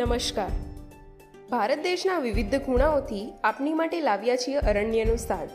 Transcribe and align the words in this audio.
નમસ્કાર. 0.00 0.52
ભારત 1.50 1.80
દેશના 1.86 2.18
વિવિધ 2.18 2.58
ખૂણાઓથી 2.66 3.24
આપની 3.44 3.72
માટે 3.80 3.98
લાવ્યા 4.00 4.36
છીએ 4.36 4.60
અરણ્યનું 4.70 5.18
સ્થાન. 5.24 5.48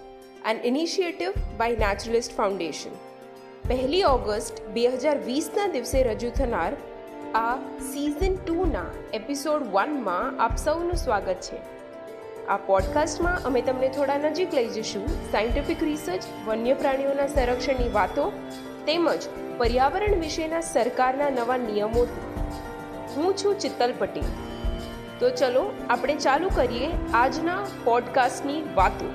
An 0.52 0.60
initiative 0.64 1.40
by 1.58 1.80
naturalist 1.84 2.36
foundation 2.38 3.00
પહેલી 3.70 4.02
ઓગસ્ટ 4.10 4.62
બે 4.76 4.84
હજાર 4.96 5.16
વીસના 5.30 5.66
દિવસે 5.68 5.96
રજૂ 6.04 6.30
થનાર 6.30 6.74
આ 7.40 7.56
સિઝન 7.94 8.36
ટુના 8.42 8.84
એપિસોડ 9.14 9.66
વનમાં 9.78 10.44
આપ 10.48 10.62
સૌનું 10.66 11.02
સ્વાગત 11.06 11.42
છે. 11.48 11.64
આ 12.48 12.60
પોડકાસ્ટમાં 12.68 13.50
અમે 13.52 13.62
તમને 13.62 13.92
થોડા 13.98 14.20
નજીક 14.28 14.54
લઈ 14.54 14.70
જઈશું 14.78 15.10
સાયન્ટિફિક 15.32 15.84
રિસર્ચ 15.84 16.30
વન્ય 16.48 16.78
પ્રાણીઓના 16.84 17.28
સંરક્ષણની 17.28 17.92
વાતો, 17.98 18.30
તેમજ 18.86 19.28
પર્યાવરણ 19.58 20.16
વિશેના 20.20 20.64
સરકારના 20.76 21.30
નવા 21.30 21.62
નિયમોથી. 21.68 22.35
હું 23.18 23.38
છું 23.38 23.60
ચિત્તલ 23.60 23.94
પટેલ. 23.98 24.24
તો 25.20 25.30
ચલો 25.30 25.74
આપણે 25.90 26.16
ચાલુ 26.16 26.50
કરીએ 26.56 26.88
આજના 27.14 27.64
પોડકાસ્ટની 27.84 28.62
વાતો. 28.76 29.10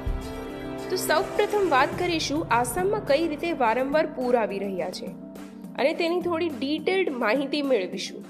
તો 0.91 0.97
સૌ 0.97 1.23
પ્રથમ 1.23 1.69
વાત 1.69 1.89
કરીશું 1.99 2.47
આસામમાં 2.51 3.07
કઈ 3.07 3.29
રીતે 3.29 3.53
વારંવાર 3.53 4.07
પૂર 4.07 4.37
આવી 4.37 4.59
રહ્યા 4.59 4.91
છે 4.91 5.07
અને 5.79 5.95
તેની 5.95 6.21
થોડી 6.21 6.49
ડિટેલ્ડ 6.49 7.11
માહિતી 7.11 7.63
મેળવીશું. 7.63 8.25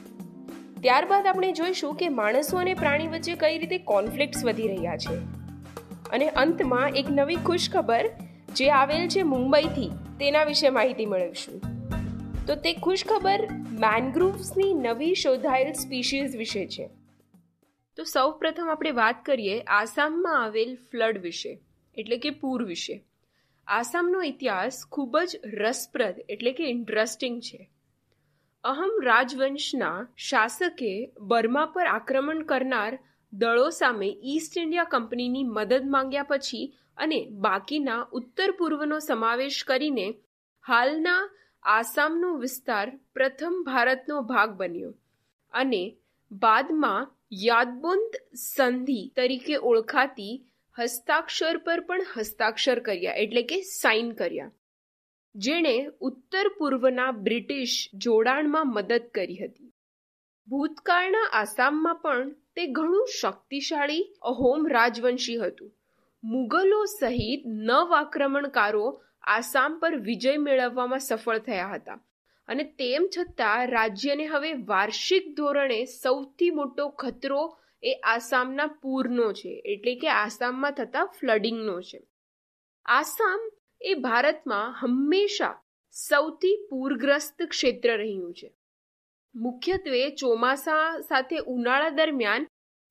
ત્યારબાદ 0.80 1.26
આપણે 1.26 1.52
જોઈશું 1.52 1.94
કે 1.94 2.08
માણસો 2.08 2.56
અને 2.56 2.74
પ્રાણી 2.74 3.06
વચ્ચે 3.06 3.34
કઈ 3.34 3.58
રીતે 3.58 3.78
કોન્ફ્લિક્ટ્સ 3.78 4.44
વધી 4.44 4.68
રહ્યા 4.68 4.96
છે. 4.96 5.16
અને 6.12 6.28
અંતમાં 6.28 6.88
એક 6.88 7.06
નવી 7.10 7.36
ખુશખબર 7.36 8.10
જે 8.56 8.70
આવેલ 8.70 9.08
છે 9.08 9.22
મુંબઈથી, 9.22 9.90
તેના 10.20 10.44
વિશે 10.44 10.68
માહિતી 10.68 11.06
મેળવીશું. 11.06 11.79
તો 12.46 12.54
તે 12.56 12.70
ખુશખબર 12.74 13.42
મેનગ્રુવ્સની 13.82 14.74
નવી 14.76 15.14
શોધાયેલ 15.14 15.72
સ્પીશીઝ 15.72 16.36
વિશે 16.36 16.62
છે. 16.66 16.86
તો 17.98 18.04
સૌ 18.04 18.30
પ્રથમ 18.32 18.70
આપણે 18.70 18.90
વાત 18.90 19.18
કરીએ 19.24 19.56
આસામમાં 19.78 20.38
આવેલ 20.42 20.72
ફ્લડ 20.76 21.20
વિશે, 21.22 21.52
એટલે 21.96 22.18
કે 22.18 22.30
પૂર 22.30 22.64
વિશે. 22.64 22.96
આસામનો 23.66 24.22
ઇતિહાસ 24.22 24.78
ખૂબ 24.86 25.18
જ 25.20 25.40
રસપ્રદ, 25.54 26.16
એટલે 26.28 26.52
કે 26.52 26.70
ઇન્ટરેસ્ટિંગ 26.70 27.36
છે. 27.40 27.60
અહમ 28.64 28.94
રાજવંશના 29.02 30.06
શાસકે 30.16 30.92
બર્મા 31.20 31.66
પર 31.74 31.86
આક્રમણ 31.86 32.40
કરનાર 32.42 32.98
દળો 33.32 33.68
સામે 33.70 34.08
ઈસ્ટ 34.08 34.56
ઇન્ડિયા 34.56 34.84
કંપનીની 34.84 35.44
મદદ 35.44 35.84
માંગ્યા 35.86 36.22
પછી 36.22 36.64
અને 36.96 37.20
બાકીના 37.30 38.00
ઉત્તર 38.12 38.50
પૂર્વનો 38.58 38.98
સમાવેશ 39.00 39.60
કરીને 39.64 40.08
હાલના 40.64 41.20
આસામનો 41.64 42.34
વિસ્તાર 42.34 42.98
પ્રથમ 43.14 43.62
ભારતનો 43.62 44.22
ભાગ 44.22 44.50
બન્યો 44.50 44.92
અને 45.54 45.82
બાદમાં 46.30 47.10
યાદબુંદ 47.32 48.16
સંધિ 48.34 49.00
તરીકે 49.16 49.56
ઓળખાતી 49.56 50.46
હસ્તાક્ષર 50.78 51.58
પર 51.58 51.80
પણ 51.80 52.02
હસ્તાક્ષર 52.16 52.78
કર્યા, 52.78 53.12
એટલે 53.12 53.42
કે 53.42 53.62
સાઇન 53.62 54.10
કર્યા. 54.10 54.50
જેણે 55.34 55.74
ઉત્તર 56.00 56.48
પૂર્વના 56.58 57.10
બ્રિટિશ 57.10 57.90
જોડાણમાં 57.94 58.72
મદદ 58.72 59.10
કરી 59.14 59.36
હતી. 59.36 59.72
ભૂતકાળના 60.48 61.26
આસામમાં 61.32 62.00
પણ 62.02 62.30
તે 62.56 62.66
ઘણું 62.66 63.12
શક્તિશાળી 63.20 64.14
અહોમ 64.22 64.66
રાજવંશી 64.68 65.36
હતું. 65.36 65.72
મુગલો 66.24 66.84
સહિત 66.84 67.46
નવ 67.46 67.92
આક્રમણકારો 67.92 68.86
આસામ 69.22 69.78
પર 69.78 69.96
વિજય 69.96 70.36
મેળવવામાં 70.36 70.98
સફળ 70.98 71.38
થયા 71.38 71.72
હતા. 71.74 72.00
અને 72.48 72.64
તેમ 72.64 73.08
છતાં 73.18 73.66
રાજ્યને 73.66 74.26
હવે 74.26 74.52
વાર્ષિક 74.52 75.36
ધોરણે 75.36 75.84
સૌથી 75.84 76.50
મોટો 76.50 76.88
ખતરો 76.88 77.56
એ 77.82 77.92
આસામના 78.04 78.66
પૂરનો 78.66 79.32
છે, 79.32 79.62
એટલે 79.64 79.94
કે 79.94 80.08
આસામમાં 80.08 80.72
થતા 80.72 81.04
ફ્લડિંગનો 81.04 81.80
છે. 81.80 82.00
આસામ 82.84 83.40
એ 83.80 83.94
ભારતમાં 83.94 84.74
હંમેશા 84.80 85.62
સૌથી 85.90 86.66
પૂરગ્રસ્ત 86.70 87.42
ક્ષેત્ર 87.42 87.96
રહ્યું 87.96 88.34
છે. 88.34 88.54
મુખ્યત્વે 89.34 90.10
ચોમાસા 90.10 91.00
સાથે 91.00 91.36
ઉનાળા 91.36 91.88
દરમિયાન 91.88 92.46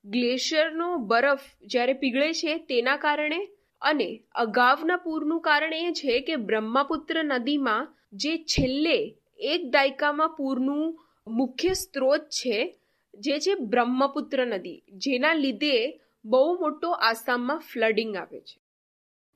ગ્લેશિયરનો 0.05 0.97
બરફ 0.97 1.41
જ્યારે 1.61 1.93
પીગળે 1.93 2.33
છે, 2.33 2.57
તેના 2.57 2.97
કારણે 2.97 3.39
અને 3.81 4.23
અગાઉના 4.35 4.95
પૂરનું 4.95 5.41
કારણ 5.41 5.73
એ 5.73 5.91
છે 5.91 6.21
કે 6.21 6.35
બ્રહ્મપુત્ર 6.35 7.23
નદીમાં 7.23 7.95
જે 8.13 8.37
છેલ્લે 8.37 9.15
એક 9.39 9.61
દાયકામાં 9.69 10.29
પૂરનું 10.29 10.99
મુખ્ય 11.27 11.73
સ્ત્રોત 11.73 12.21
છે, 12.21 12.75
જે 13.13 13.39
છે 13.39 13.55
બ્રહ્મપુત્ર 13.55 14.45
નદી, 14.45 14.83
જેના 14.97 15.33
લીધે 15.33 15.99
બહુ 16.25 16.59
મોટો 16.59 16.91
આસામમાં 16.91 17.59
ફ્લડિંગ 17.59 18.15
આવે 18.15 18.39
છે. 18.39 18.59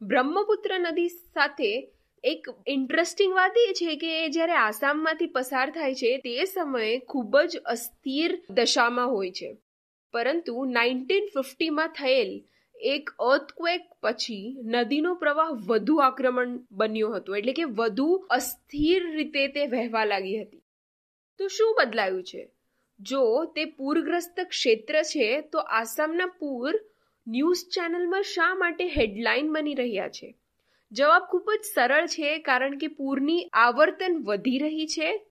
બ્રહ્મપુત્ર 0.02 0.80
નદી 0.80 1.08
સાથે 1.08 1.90
એક 2.24 2.48
ઇન્ટરેસ્ટિંગ 2.68 3.34
વાત 3.34 3.56
એ 3.58 3.74
છે 3.74 3.96
કે 3.96 4.30
જ્યારે 4.30 4.54
આસામમાંથી 4.54 5.28
પસાર 5.28 5.70
થાય 5.70 5.96
છે, 5.96 6.18
તે 6.18 6.46
સમયે 6.46 7.00
ખૂબ 7.00 7.38
જ 7.38 7.58
અસ્થિર 7.58 8.42
દશામાં 8.50 9.08
હોય 9.08 9.32
છે. 9.32 9.58
પરંતુ 10.12 10.66
નાઇન્ટીન 10.66 11.26
ફિફ્ટીમાં 11.34 11.88
થયેલ 11.88 12.44
એક 12.84 13.10
અર્થક્વેક 13.20 13.90
પછી 14.02 14.58
નદીનો 14.64 15.16
પ્રવાહ 15.16 15.50
વધુ 15.68 15.96
આક્રમણ 15.96 16.60
બન્યો 16.72 17.12
હતો. 17.12 17.36
એટલે 17.36 17.54
કે 17.54 17.64
વધુ 17.64 18.28
અસ્થિર 18.30 19.12
રીતે 19.12 19.48
તે 19.48 19.68
વહેવા 19.68 20.06
લાગી 20.06 20.42
હતી. 20.42 20.64
તો 21.38 21.48
શું 21.48 21.76
બદલાયું 21.80 22.24
છે? 22.24 22.50
જો 23.00 23.46
તે 23.46 23.66
પૂરગ્રસ્ત 23.66 24.40
ક્ષેત્ર 24.40 25.02
છે, 25.02 25.42
તો 25.42 25.60
આસામના 25.60 26.26
પૂર 26.26 26.74
ન્યૂઝ 27.28 27.66
ચેનલમાં 27.70 28.24
શા 28.24 28.56
માટે 28.56 28.88
હેડલાઇન 28.88 29.54
બની 29.54 29.74
રહ્યા 29.74 30.10
છે? 30.10 30.36
જવાબ 30.92 31.22
ખૂબ 31.22 31.52
જ 31.52 31.66
સરળ 31.74 32.08
છે, 32.08 32.38
કારણ 32.38 32.78
કે 32.78 32.88
પૂરની 32.88 33.50
આવર્તન 33.54 34.22
વધી 34.26 34.58
રહી 34.58 34.86
છે. 34.86 35.26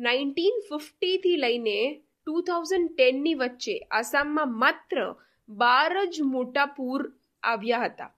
નાઇન્ટીન 0.00 0.60
ફિફ્ટીથી 0.68 1.36
લઈને 1.36 2.00
ટુ 2.26 2.40
થાઉઝન્ડ 2.40 2.96
ટેનની 2.96 3.34
વચ્ચે 3.34 3.78
આસામમાં 3.78 4.58
માત્ર 4.58 5.14
બાર 5.48 6.06
જ 6.06 6.22
મોટા 6.22 6.66
પૂર 6.66 7.12
આવ્યા 7.42 7.84
હતા. 7.84 8.10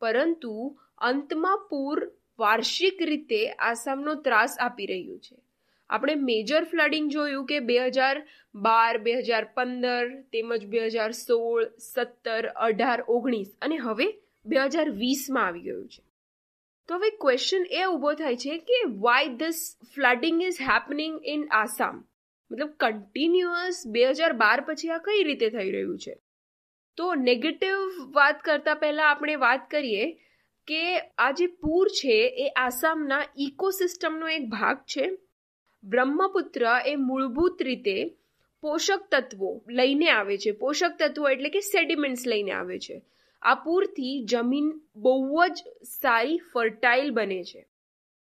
પરંતુ 0.00 0.76
અંતમાં 0.98 1.66
પૂર 1.70 1.98
વાર્ષિક 2.38 3.02
રીતે 3.02 3.50
આસામનો 3.50 4.14
ત્રાસ 4.14 4.58
આપી 4.58 4.86
રહ્યું 4.86 5.18
છે. 5.18 5.36
આપણે 5.90 6.14
મેજર 6.14 6.64
ફ્લડિંગ 6.64 7.10
જોયું 7.10 7.46
કે 7.46 7.60
બે 7.60 7.78
હજાર 7.88 8.22
બાર, 8.54 8.98
બે 8.98 9.22
હજાર 9.22 9.44
પંદર, 9.44 10.22
તેમજ 10.32 10.66
બે 10.66 10.88
હજાર 10.88 11.10
સોળ, 11.10 11.64
સત્તર, 11.78 12.46
અઢાર, 12.46 13.00
ઓગણીસ 13.08 13.56
અને 13.62 13.76
હવે 13.76 14.06
બે 14.44 14.56
હજાર 14.56 14.90
વીસમાં 14.90 15.46
આવી 15.46 15.60
ગયું 15.60 15.88
છે. 15.88 16.02
તો 16.88 16.94
હવે 16.94 17.10
ક્વેશ્ચન 17.10 17.66
એ 17.70 17.84
ઊભો 17.84 18.14
થાય 18.14 18.36
છે 18.36 18.58
કે 18.58 18.78
why 18.98 19.28
this 19.28 19.76
flooding 19.94 20.42
is 20.42 20.60
happening 20.60 21.20
in 21.24 21.44
Assam 21.50 22.04
મતલબ 22.50 22.70
કન્ટિન્યુઅસ 22.76 23.86
બે 23.86 24.12
હજાર 24.12 24.32
બાર 24.32 24.60
પછી 24.60 24.88
આ 24.88 24.98
કઈ 24.98 25.22
રીતે 25.22 25.48
થઈ 25.48 25.70
રહ્યું 25.70 25.98
છે? 25.98 26.18
તો 26.96 27.14
નેગેટિવ 27.14 27.76
વાત 28.12 28.42
કરતા 28.42 28.74
પહેલા 28.74 29.04
આપણે 29.04 29.34
વાત 29.34 29.70
કરીએ 29.70 30.12
કે 30.66 30.98
આ 31.18 31.30
જે 31.30 31.46
પૂર 31.46 31.88
છે, 31.88 32.28
એ 32.28 32.48
આસામના 32.48 33.22
ઇકોસિસ્ટમનો 33.36 34.28
એક 34.28 34.48
ભાગ 34.48 34.76
છે. 34.76 35.18
બ્રહ્મપુત્ર 35.84 36.66
એ 36.86 36.96
મૂળભૂત 36.96 37.62
રીતે 37.62 38.16
પોષક 38.60 39.00
તત્વો 39.10 39.64
લઈને 39.68 40.10
આવે 40.10 40.38
છે. 40.38 40.52
પોષક 40.52 40.92
તત્વો 40.98 41.28
એટલે 41.28 41.48
કે 41.48 41.60
સેડિમેન્ટ્સ 41.60 42.26
લઈને 42.26 42.52
આવે 42.52 42.78
છે. 42.78 43.02
આ 43.42 43.54
પૂરથી 43.54 44.24
જમીન 44.24 44.80
બહુ 44.96 45.46
જ 45.46 45.58
સારી 45.82 46.38
ફર્ટાઇલ 46.52 47.10
બને 47.10 47.44
છે. 47.44 47.66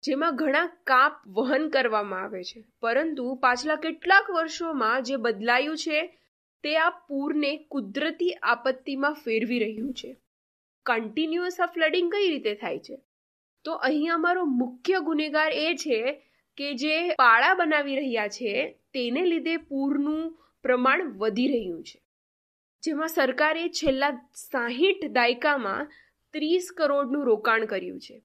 જેમાં 0.03 0.37
ઘણા 0.37 0.67
કાપ 0.67 1.13
વહન 1.27 1.69
કરવામાં 1.69 2.23
આવે 2.23 2.43
છે. 2.43 2.65
પરંતુ 2.81 3.35
પાછલા 3.35 3.77
કેટલાક 3.77 4.31
વર્ષોમાં 4.31 5.03
જે 5.03 5.17
બદલાયું 5.17 5.77
છે 5.77 6.20
તે 6.65 6.77
આ 6.77 6.91
પૂરને 6.91 7.57
કુદરતી 7.57 8.33
આપત્તિમાં 8.33 9.13
ફેરવી 9.13 9.59
રહ્યું 9.59 9.95
છે. 9.95 10.17
કન્ટિન્યુઅસ 10.87 11.61
આ 11.61 11.67
ફ્લડિંગ 11.67 12.13
કઈ 12.13 12.29
રીતે 12.29 12.55
થાય 12.55 12.79
છે? 12.79 13.01
તો 13.65 13.73
અહીં 13.73 14.15
અમારો 14.15 14.45
મુખ્ય 14.45 15.01
ગુનેગાર 15.01 15.53
એ 15.53 15.75
છે 15.75 16.13
કે 16.57 16.75
જે 16.75 17.15
પાળા 17.15 17.55
બનાવી 17.55 17.97
રહ્યા 17.97 18.29
છે, 18.29 18.79
તેને 18.95 19.25
લીધે 19.25 19.57
પૂરનું 19.57 20.39
પ્રમાણ 20.63 21.13
વધી 21.13 21.49
રહ્યું 21.49 21.83
છે. 21.83 22.03
જેમાં 22.83 23.09
સરકારે 23.09 23.69
છેલ્લા 23.69 24.29
સાહીઠ 24.35 25.05
દાયકામાં 25.13 25.91
ત્રીસ 26.33 26.73
કરોડનું 26.77 27.25
રોકાણ 27.25 27.65
કર્યું 27.65 28.01
છે. 28.01 28.23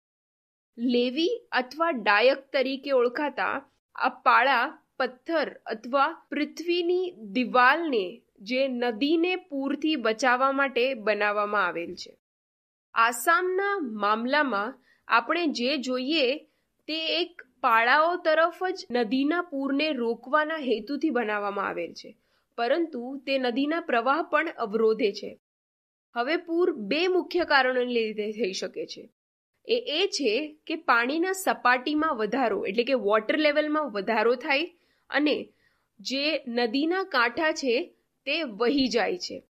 લેવી 0.78 1.48
અથવા 1.52 1.92
ડાયક 1.92 2.52
તરીકે 2.54 2.92
ઓળખાતા 2.92 3.72
આ 3.96 4.10
પાળા 4.10 4.82
પથ્થર 4.98 5.56
અથવા 5.66 6.28
પૃથ્વીની 6.30 7.12
દિવાલને 7.12 8.22
જે 8.42 8.68
નદીને 8.68 9.36
પૂરથી 9.36 9.96
બચાવવા 9.96 10.52
માટે 10.52 10.86
બનાવવામાં 10.94 11.66
આવેલ 11.66 11.96
છે. 11.96 12.12
આસામના 12.96 13.76
મામલામાં 13.80 14.76
આપણે 15.08 15.48
જે 15.48 15.78
જોઈએ 15.78 16.28
તે 16.88 17.00
એક 17.18 17.44
પાળાઓ 17.62 18.12
તરફ 18.18 18.62
જ 18.72 18.86
નદીના 18.92 19.42
પૂરને 19.42 19.88
રોકવાના 19.94 20.58
હેતુથી 20.58 21.10
બનાવવામાં 21.10 21.68
આવેલ 21.68 21.94
છે, 21.94 22.12
પરંતુ 22.58 23.04
તે 23.26 23.38
નદીના 23.38 23.80
પ્રવાહ 23.80 24.22
પણ 24.22 24.48
અવરોધે 24.58 25.12
છે. 25.12 25.32
હવે 26.16 26.38
પૂર 26.38 26.68
બે 26.88 27.02
મુખ્ય 27.08 27.44
કારણોને 27.44 27.94
લીધે 27.94 28.32
થઈ 28.32 28.54
શકે 28.54 28.86
છે. 28.86 29.04
એ 29.68 29.78
એ 30.00 30.08
છે 30.08 30.34
કે 30.68 30.76
પાણીના 30.76 31.32
સપાટીમાં 31.32 32.18
વધારો, 32.18 32.60
એટલે 32.66 32.84
કે 32.84 32.94
વોટર 32.94 33.38
લેવલમાં 33.38 33.92
વધારો 33.92 34.36
થાય 34.36 34.66
અને 35.10 35.36
જે 36.00 36.26
નદીના 36.48 37.04
કાંઠા 37.04 37.52
છે 37.52 37.76
તે 38.26 38.44
વહી 38.44 38.88
જાય 38.88 39.18
છે. 39.18 39.44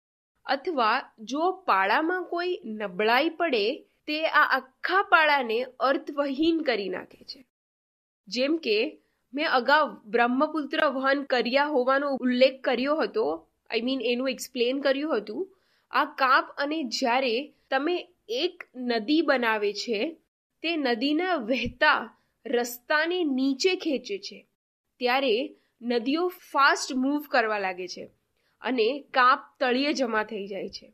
અથવા 0.45 1.11
જો 1.19 1.51
પાળામાં 1.51 2.23
કોઈ 2.23 2.59
નબળાઈ 2.65 3.29
પડે, 3.29 3.83
તે 4.07 4.27
આ 4.27 4.57
આખા 4.57 5.01
પાળાને 5.01 5.65
અર્થવહીન 5.79 6.61
કરી 6.61 6.89
નાખે 6.89 7.23
છે. 7.23 7.45
જેમ 8.27 8.57
કે, 8.57 8.99
મેં 9.33 9.49
અગાઉ 9.49 9.97
બ્રહ્મપુત્ર 10.05 10.85
વહન 10.85 11.23
કર્યા 11.23 11.65
હોવાનો 11.65 12.17
ઉલ્લેખ 12.19 12.61
કર્યો 12.61 12.97
હતો 12.97 13.47
આઈ 13.69 13.81
મીન 13.81 14.01
એનું 14.01 14.29
એક્સપ્લેન 14.29 14.81
કર્યું 14.81 15.17
હતું, 15.17 15.57
આ 15.91 16.05
કાપ 16.05 16.47
અને 16.57 16.83
જ્યારે 16.83 17.53
તમે 17.69 18.07
એક 18.29 18.63
નદી 18.75 19.21
બનાવે 19.21 19.73
છે, 19.73 20.17
તે 20.61 20.75
નદીના 20.75 21.35
વહેતા 21.35 22.17
રસ્તાને 22.45 23.23
નીચે 23.23 23.75
ખેંચે 23.75 24.17
છે. 24.17 24.47
ત્યારે 24.99 25.55
નદીઓ 25.81 26.27
ફાસ્ટ 26.27 26.93
મૂવ 26.93 27.21
કરવા 27.29 27.59
લાગે 27.59 27.87
છે. 27.87 28.09
અને 28.63 28.87
કાપ 29.13 29.47
તળિયે 29.59 29.93
જમા 29.93 30.23
થઈ 30.23 30.47
જાય 30.47 30.69
છે. 30.69 30.93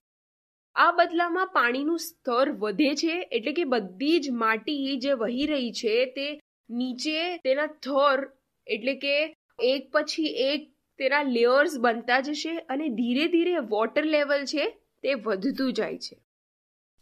આ 0.76 0.92
બદલામાં 0.92 1.48
પાણીનું 1.48 2.00
સ્તર 2.00 2.52
વધે 2.52 2.96
છે 2.96 3.16
એટલે 3.32 3.54
કે 3.54 3.64
બધી 3.64 4.20
જ 4.20 4.30
માટી 4.30 5.00
જે 5.00 5.14
વહી 5.14 5.46
રહી 5.46 5.72
છે 5.72 6.06
તે 6.06 6.28
નીચે 6.70 7.38
તેના 7.38 7.66
થર 7.66 8.28
એટલે 8.68 8.96
કે 8.96 9.36
એક 9.64 9.90
પછી 9.92 10.24
એક 10.24 10.70
તેના 11.00 11.24
લેયર્સ 11.24 11.78
બનતા 11.80 12.20
જશે 12.20 12.58
અને 12.70 12.90
ધીરે 12.90 13.28
ધીરે 13.28 13.58
વોટર 13.58 14.06
લેવલ 14.06 14.46
છે 14.46 14.70
તે 15.04 15.14
વધતું 15.14 15.74
જાય 15.74 15.98
છે. 15.98 16.18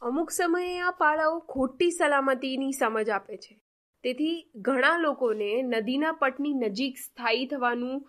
અમુક 0.01 0.31
સમયે 0.31 0.79
આ 0.79 0.91
પાળાઓ 0.91 1.39
ખોટી 1.39 1.91
સલામતીની 1.91 2.71
સમજ 2.71 3.09
આપે 3.09 3.37
છે. 3.37 3.59
તેથી 4.03 4.51
ઘણા 4.55 4.97
લોકોને 4.97 5.61
નદીના 5.61 6.11
પટની 6.11 6.53
નજીક 6.53 6.97
સ્થાયી 6.97 7.45
થવાનું 7.45 8.05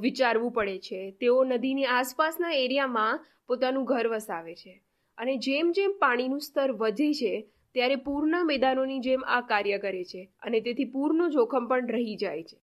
વિચારવું 0.00 0.52
પડે 0.52 0.78
છે. 0.78 1.10
તેઓ 1.10 1.44
નદીની 1.44 1.84
આસપાસના 1.84 2.50
એરિયામાં 2.50 3.26
પોતાનું 3.46 3.84
ઘર 3.84 4.08
વસાવે 4.08 4.54
છે. 4.54 4.82
અને 5.18 5.36
જેમ 5.36 5.72
જેમ 5.72 5.92
પાણીનું 5.98 6.40
સ્તર 6.40 6.72
વધે 6.72 7.12
છે, 7.14 7.46
ત્યારે 7.74 7.96
પૂરના 7.96 8.44
મેદાનોની 8.44 8.98
જેમ 8.98 9.24
આ 9.26 9.40
કાર્ય 9.40 9.78
કરે 9.78 10.04
છે 10.04 10.30
અને 10.42 10.60
તેથી 10.60 10.84
પૂરનું 10.84 11.30
જોખમ 11.30 11.66
પણ 11.66 11.88
રહી 11.88 12.16
જાય 12.16 12.42
છે. 12.42 12.58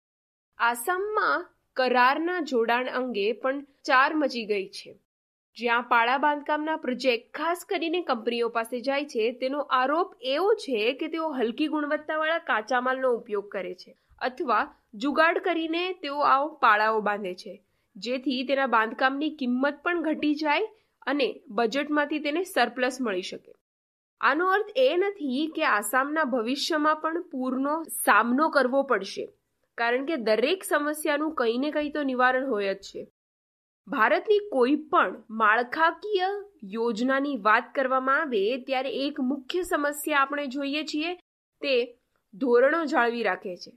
આસામમાં 0.58 1.48
કરારના 1.74 2.42
જોડાણ 2.42 2.86
અંગે 2.86 3.32
પણ 3.32 3.62
ચાર 3.62 4.14
મચી 4.16 4.46
ગઈ 4.46 4.68
છે. 4.68 5.00
જ્યાં 5.58 5.84
પાળા 5.84 6.18
બાંધકામના 6.18 6.76
પ્રોજેક્ટ 6.76 7.34
ખાસ 7.34 7.66
કરીને 7.70 8.02
કંપનીઓ 8.02 8.50
પાસે 8.50 8.82
જાય 8.82 9.06
છે, 9.06 9.32
તેનો 9.32 9.60
આરોપ 9.60 10.16
એવો 10.22 10.54
છે 10.54 10.94
કે 10.94 11.08
તેઓ 11.08 11.30
હલકી 11.30 11.68
ગુણવત્તાવાળા 11.68 12.38
કાચા 12.38 12.82
માલનો 12.82 13.12
ઉપયોગ 13.12 13.50
કરે 13.50 13.74
છે. 13.74 13.98
અથવા 14.22 14.64
જુગાડ 15.04 15.42
કરીને 15.46 15.84
તેઓ 16.04 16.20
આ 16.28 16.38
પાળાઓ 16.64 17.02
બાંધે 17.02 17.34
છે, 17.36 17.54
જેથી 17.96 18.44
તેના 18.44 18.70
બાંધકામની 18.76 19.32
કિંમત 19.40 19.82
પણ 19.84 20.06
ઘટી 20.08 20.36
જાય 20.36 20.70
અને 21.08 21.28
બજેટમાંથી 21.58 22.24
તેને 22.26 22.44
સરપ્લસ 22.44 23.00
મળી 23.02 23.28
શકે. 23.30 23.54
આનો 24.22 24.50
અર્થ 24.56 24.72
એ 24.80 24.90
નથી 24.98 25.46
કે 25.56 25.64
આસામના 25.70 26.28
ભવિષ્યમાં 26.34 27.02
પણ 27.04 27.24
પૂરનો 27.32 27.78
સામનો 27.98 28.50
કરવો 28.50 28.84
પડશે, 28.90 29.26
કારણ 29.78 30.06
કે 30.06 30.18
દરેક 30.28 30.64
સમસ્યાનું 30.64 31.34
કંઈ 31.36 31.58
ને 31.58 31.72
કંઈ 31.72 31.92
તો 31.92 32.04
નિવારણ 32.04 32.48
હોય 32.50 32.76
જ 32.76 32.86
છે. 32.88 33.04
ભારતની 33.88 34.40
કોઈ 34.50 34.76
પણ 34.92 35.16
માળખાકીય 35.40 36.28
યોજનાની 36.74 37.38
વાત 37.48 37.72
કરવામાં 37.76 38.22
આવે 38.22 38.44
ત્યારે 38.68 38.92
એક 39.06 39.22
મુખ્ય 39.30 39.64
સમસ્યા 39.64 40.22
આપણે 40.22 40.46
જોઈએ 40.48 40.84
છીએ, 40.86 41.16
તે 41.62 41.74
ધોરણો 42.34 42.82
જાળવી 42.86 43.24
રાખે 43.24 43.56
છે. 43.56 43.72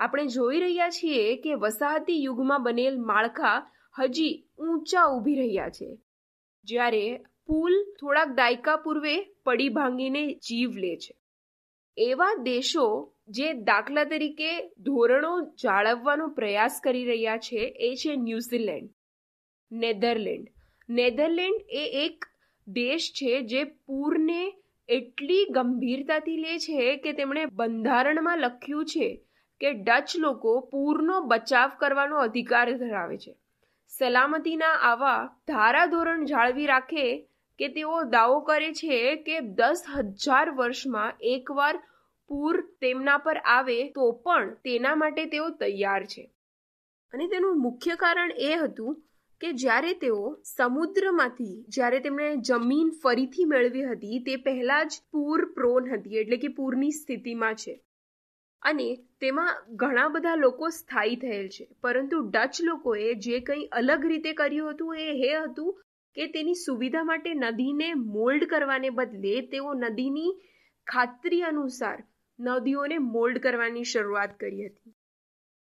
આપણે 0.00 0.26
જોઈ 0.26 0.60
રહ્યા 0.60 0.90
છીએ 0.90 1.36
કે 1.36 1.54
વસાહતી 1.54 2.22
યુગમાં 2.24 2.62
બનેલ 2.62 3.00
માળખા 3.00 3.56
હજી 3.98 4.44
ઊંચા 4.58 5.06
ઊભી 5.06 5.34
રહ્યા 5.34 5.68
છે. 5.68 5.88
જ્યારે 6.64 7.20
પુલ 7.46 7.74
થોડાક 8.00 8.28
દાયકા 8.28 8.76
પૂર્વે 8.76 9.14
પડી 9.44 9.68
ભાંગીને 9.68 10.22
જીવ 10.34 10.76
લે 10.76 10.96
છે. 10.96 11.14
એવા 11.96 12.34
દેશો 12.42 12.86
જે 13.28 13.52
દાખલા 13.52 14.04
તરીકે 14.04 14.50
ધોરણો 14.78 15.32
જાળવવાનો 15.64 16.28
પ્રયાસ 16.28 16.80
કરી 16.84 17.04
રહ્યા 17.04 17.36
છે 17.36 17.58
એ 17.58 17.94
છે 17.94 18.16
ન્યુઝીલેન્ડ, 18.16 18.90
નેધરલેન્ડ. 19.72 20.46
નેધરલેન્ડ 20.88 21.60
એ 21.68 21.84
એક 22.06 22.24
દેશ 22.66 23.12
છે 23.12 23.42
જે 23.42 23.64
પૂરને 23.64 24.42
એટલી 24.88 25.44
ગંભીરતાથી 25.50 26.36
લે 26.36 26.58
છે 26.58 26.96
કે 26.96 27.12
તેમણે 27.12 27.46
બંધારણમાં 27.46 28.38
લખ્યું 28.38 28.84
છે 28.84 29.08
કે 29.60 29.72
ડચ 29.72 30.16
લોકો 30.16 30.60
પૂરનો 30.60 31.20
બચાવ 31.20 31.70
કરવાનો 31.78 32.16
અધિકાર 32.16 32.72
ધરાવે 32.72 33.18
છે. 33.18 33.36
સલામતીના 33.88 34.66
આવા 34.66 35.36
ધારાધોરણ 35.48 36.24
જાળવી 36.24 36.66
રાખે 36.66 37.28
કે 37.58 37.68
તેઓ 37.68 38.02
દાવો 38.02 38.40
કરે 38.40 38.72
છે 38.72 39.16
કે 39.16 39.40
દસ 39.40 39.84
હજાર 39.96 40.50
વર્ષમાં 40.50 41.12
એકવાર 41.20 41.82
પૂર 42.28 42.60
તેમના 42.80 43.18
પર 43.18 43.36
આવે 43.36 43.88
તો 43.88 44.12
પણ 44.12 44.54
તેના 44.54 44.94
માટે 44.94 45.26
તેઓ 45.26 45.50
તૈયાર 45.50 46.04
છે. 46.04 46.30
અને 47.12 47.26
તેનું 47.26 47.60
મુખ્ય 47.60 47.94
કારણ 47.94 48.30
એ 48.30 48.56
હતું 48.56 49.02
કે 49.40 49.52
જ્યારે 49.52 49.94
તેઓ 49.94 50.38
સમુદ્રમાંથી, 50.44 51.64
જ્યારે 51.68 52.00
તેમણે 52.00 52.36
જમીન 52.36 52.90
ફરીથી 53.02 53.44
મેળવી 53.44 53.84
હતી, 53.84 54.18
તે 54.18 54.36
પહેલાં 54.36 54.88
જ 54.88 54.92
પૂર 55.12 55.52
પ્રોન 55.52 55.94
હતી, 55.94 56.16
એટલે 56.16 56.36
કે 56.36 56.48
પૂરની 56.48 56.90
સ્થિતિમાં 56.90 57.54
છે. 57.54 57.82
અને 58.62 58.86
તેમાં 59.20 59.52
ઘણા 59.76 60.08
બધા 60.10 60.36
લોકો 60.36 60.70
સ્થાયી 60.72 61.18
થયેલ 61.18 61.48
છે. 61.48 61.64
પરંતુ 61.82 62.16
ડચ 62.26 62.64
લોકોએ 62.64 63.08
જે 63.20 63.40
કંઈ 63.42 63.68
અલગ 63.72 64.04
રીતે 64.06 64.32
કર્યું 64.34 64.72
હતું 64.72 64.98
એ 64.98 65.08
એ 65.24 65.34
હતું 65.38 65.70
કે 66.16 66.26
તેની 66.28 66.58
સુવિધા 66.58 67.04
માટે 67.04 67.30
નદીને 67.36 67.88
મોલ્ડ 68.08 68.46
કરવાને 68.46 68.90
બદલે 68.92 69.34
તેઓ 69.50 69.74
નદીની 69.76 70.32
ખાતરી 70.86 71.42
અનુસાર 71.44 71.98
નદીઓને 72.38 72.98
મોલ્ડ 73.06 73.38
કરવાની 73.40 73.84
શરૂઆત 73.84 74.32
કરી 74.38 74.66
હતી. 74.66 74.92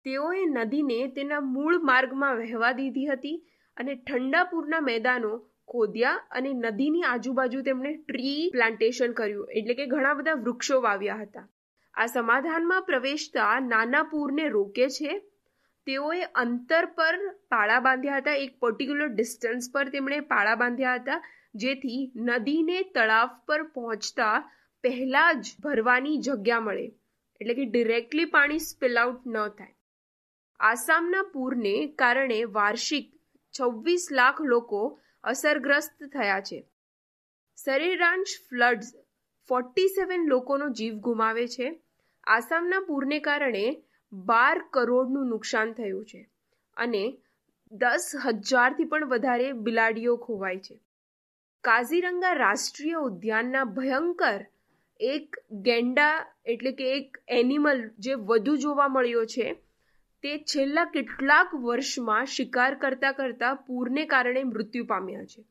તેઓએ 0.05 0.41
નદીને 0.47 0.97
તેના 1.11 1.43
મૂળ 1.47 1.77
માર્ગમાં 1.81 2.39
વહેવા 2.39 2.73
દીધી 2.73 3.07
હતી 3.07 3.37
અને 3.77 3.93
ઠંડાપુરના 3.97 4.81
મેદાનો 4.81 5.31
ખોદ્યા 5.67 6.23
અને 6.31 6.51
નદીની 6.55 7.05
આજુબાજુ 7.05 7.61
તેમણે 7.63 7.91
ટ્રી 7.99 8.49
પ્લાન્ટેશન 8.51 9.11
કર્યું. 9.13 9.47
એટલે 9.51 9.73
કે 9.73 9.85
ઘણા 9.87 10.13
બધા 10.13 10.41
વૃક્ષો 10.41 10.81
વાવ્યા 10.81 11.21
હતા. 11.21 11.45
આ 11.97 12.05
સમાધાનમાં 12.05 12.81
પ્રવેશતા 12.81 13.59
નાના 13.59 14.03
પૂરને 14.03 14.49
રોકે 14.49 14.89
છે. 14.89 15.19
તેઓએ 15.85 16.21
અંતર 16.21 16.85
પર 16.85 17.27
પાળા 17.49 17.79
બાંધ્યા 17.79 18.17
હતા. 18.17 18.33
એક 18.33 18.59
પર્ટિક્યુલર 18.59 19.07
ડિસ્ટન્સ 19.07 19.71
પર 19.73 19.89
તેમણે 19.89 20.19
પાળા 20.19 20.55
બાંધ્યા 20.55 20.93
હતા, 20.93 21.21
જેથી 21.55 22.11
નદીને 22.15 22.81
તળાવ 22.81 23.29
પર 23.45 23.63
પહોંચતા 23.63 24.51
પહેલા 24.81 25.33
જ 25.33 25.45
ભરવાની 25.63 26.17
જગ્યા 26.17 26.59
મળે. 26.59 26.85
એટલે 27.41 27.53
કે 27.53 27.65
ડિરેક્ટલી 27.65 28.25
પાણી 28.25 28.59
સ્પિલ 28.59 28.99
આઉટ 28.99 29.27
ન 29.27 29.47
થાય. 29.47 29.75
આસામના 30.59 31.21
પૂરને 31.21 31.87
કારણે 31.87 32.43
વાર્ષિક 32.43 33.11
છવ્વીસ 33.59 34.07
લાખ 34.11 34.41
લોકો 34.41 34.99
અસરગ્રસ્ત 35.23 36.03
થયા 36.03 36.41
છે. 36.41 36.67
સરેરાંશ 37.55 38.27
ફ્લડ્સ 38.49 38.93
ફોર્ટી 39.49 39.87
સેવન 39.87 40.27
લોકોનો 40.27 40.69
જીવ 40.69 40.93
ગુમાવે 40.93 41.47
છે. 41.47 41.81
આસામના 42.27 42.79
પૂરને 42.79 43.19
કારણે 43.19 43.65
બાર 44.13 44.61
કરોડનું 44.73 45.27
નુકસાન 45.27 45.73
થયું 45.73 46.05
છે 46.05 46.21
અને 46.77 47.17
દસ 47.71 48.11
હજારથી 48.25 48.85
પણ 48.85 49.07
વધારે 49.07 49.51
બિલાડીઓ 49.51 50.17
ખોવાય 50.17 50.59
છે. 50.59 50.79
કાઝીરંગા 51.63 52.33
રાષ્ટ્રીય 52.33 52.93
ઉદ્યાનના 52.93 53.63
ભયંકર 53.63 54.45
એક 54.99 55.37
ગેંડા 55.51 56.25
એટલે 56.45 56.71
કે 56.71 56.91
એક 56.97 57.17
એનિમલ 57.27 57.89
જે 57.99 58.13
વધુ 58.13 58.57
જોવા 58.57 58.87
મળ્યો 58.87 59.25
છે, 59.25 59.53
તે 60.23 60.37
છેલ્લા 60.37 60.85
કેટલાક 60.85 61.55
વર્ષમાં 61.55 62.25
શિકાર 62.25 62.75
કરતા 62.75 63.11
કરતા 63.11 63.53
પૂરને 63.53 64.05
કારણે 64.05 64.43
મૃત્યુ 64.43 64.85
પામ્યા 64.85 65.25
છે. 65.25 65.43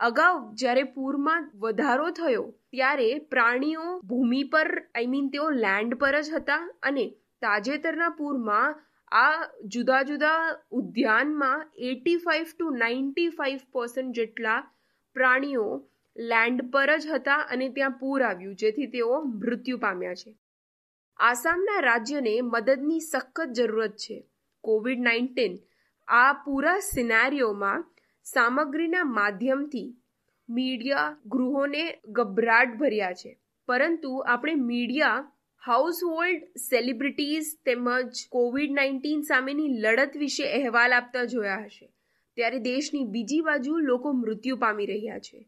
અગાઉ 0.00 0.36
જ્યારે 0.54 0.82
પૂરમાં 0.94 1.46
વધારો 1.62 2.08
થયો, 2.18 2.44
ત્યારે 2.72 3.08
પ્રાણીઓ 3.32 3.86
ભૂમિ 4.10 4.42
પર 4.52 4.68
આઈ 4.74 5.08
મીન 5.14 5.30
તેઓ 5.32 5.46
લેન્ડ 5.64 5.96
પર 6.02 6.20
જ 6.20 6.36
હતા 6.36 6.60
અને 6.82 7.04
તાજેતરના 7.42 8.12
પૂરમાં 8.18 8.78
આ 9.12 9.48
જુદા 9.74 10.00
જુદા 10.02 10.38
ઉદ્યાનમાં 10.80 11.66
eighty 11.90 12.16
five 12.24 12.48
to 12.52 12.74
ninety 12.82 13.28
five 13.38 13.60
percent 13.72 14.20
જેટલા 14.20 14.58
પ્રાણીઓ 15.16 15.66
લેન્ડ 16.16 16.66
પર 16.72 16.94
જ 16.96 17.14
હતા 17.14 17.40
અને 17.52 17.66
ત્યાં 17.70 17.98
પૂર 18.00 18.20
આવ્યું, 18.22 18.56
જેથી 18.56 18.90
તેઓ 18.94 19.20
મૃત્યુ 19.24 19.78
પામ્યા 19.78 20.20
છે. 20.22 20.32
આસામના 21.18 21.80
રાજ્યને 21.80 22.34
મદદની 22.42 23.04
સખત 23.10 23.54
જરૂરત 23.56 23.96
છે. 24.04 24.16
કોવિડ 24.64 25.00
નાઇન્ટીન 25.00 25.54
આ 26.08 26.32
પૂરા 26.44 26.80
સિનારીઓમાં 26.86 27.86
સામગ્રીના 28.32 29.04
માધ્યમથી 29.04 29.88
મીડિયા 30.48 31.16
ગૃહોને 31.26 31.82
ગભરાટ 32.08 32.78
ભર્યા 32.78 33.12
છે. 33.12 33.32
પરંતુ 33.68 34.12
આપણે 34.26 34.54
મીડિયા 34.54 35.24
હાઉસહોલ્ડ 35.62 36.42
સેલિબ્રિટીઝ 36.56 37.52
તેમજ 37.64 38.24
કોવિડ 38.30 38.70
નાઇન્ટીન 38.70 39.22
સામેની 39.22 39.68
લડત 39.78 40.16
વિશે 40.16 40.50
અહેવાલ 40.52 40.92
આપતા 40.92 41.24
જોયા 41.24 41.62
હશે. 41.64 41.86
ત્યારે 42.36 42.58
દેશની 42.58 43.04
બીજી 43.04 43.40
બાજુ 43.40 43.78
લોકો 43.78 44.12
મૃત્યુ 44.12 44.56
પામી 44.56 44.86
રહ્યા 44.86 45.18
છે. 45.18 45.46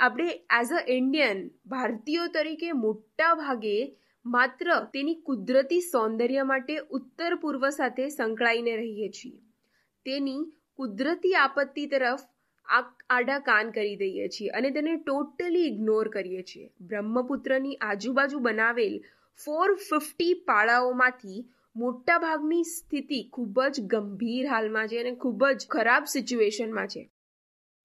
આપણે 0.00 0.28
એઝ 0.60 0.72
અ 0.72 0.84
ઇન્ડિયન 0.88 1.50
ભારતીયો 1.66 2.26
તરીકે 2.26 2.72
મોટા 2.72 3.34
ભાગે 3.34 3.76
માત્ર 4.24 4.72
તેની 4.92 5.14
કુદરતી 5.14 5.80
સૌંદર્ય 5.80 6.42
માટે 6.42 6.76
ઉત્તર 6.90 7.34
પૂર્વ 7.34 7.68
સાથે 7.68 8.08
સંકળાઈને 8.08 8.76
રહીએ 8.76 9.08
છીએ. 9.08 9.38
તેની 10.06 10.42
કુદરતી 10.78 11.34
આપત્તિ 11.36 11.86
તરફ 11.86 12.22
આડા 13.10 13.38
કાન 13.38 13.70
કરી 13.70 13.96
દઈએ 13.96 14.28
છીએ 14.28 14.50
અને 14.50 14.70
તેને 14.70 14.94
ટોટલી 14.96 15.64
ઇગ્નોર 15.66 16.08
કરીએ 16.08 16.42
છીએ. 16.42 16.68
બ્રહ્મપુત્રની 16.82 17.80
આજુબાજુ 17.82 18.38
બનાવેલ 18.38 18.94
ફોર 19.40 19.74
ફિફ્ટી 19.88 20.34
પાળાઓમાંથી 20.34 21.40
મોટા 21.76 22.18
ભાગની 22.18 22.62
સ્થિતિ 22.64 23.20
ખૂબ 23.32 23.60
જ 23.68 23.84
ગંભીર 23.86 24.46
હાલમાં 24.46 24.88
છે 24.88 25.00
અને 25.00 25.12
ખૂબ 25.16 25.44
જ 25.50 25.68
ખરાબ 25.70 26.04
સિચ્યુએશનમાં 26.04 26.88
છે. 26.88 27.04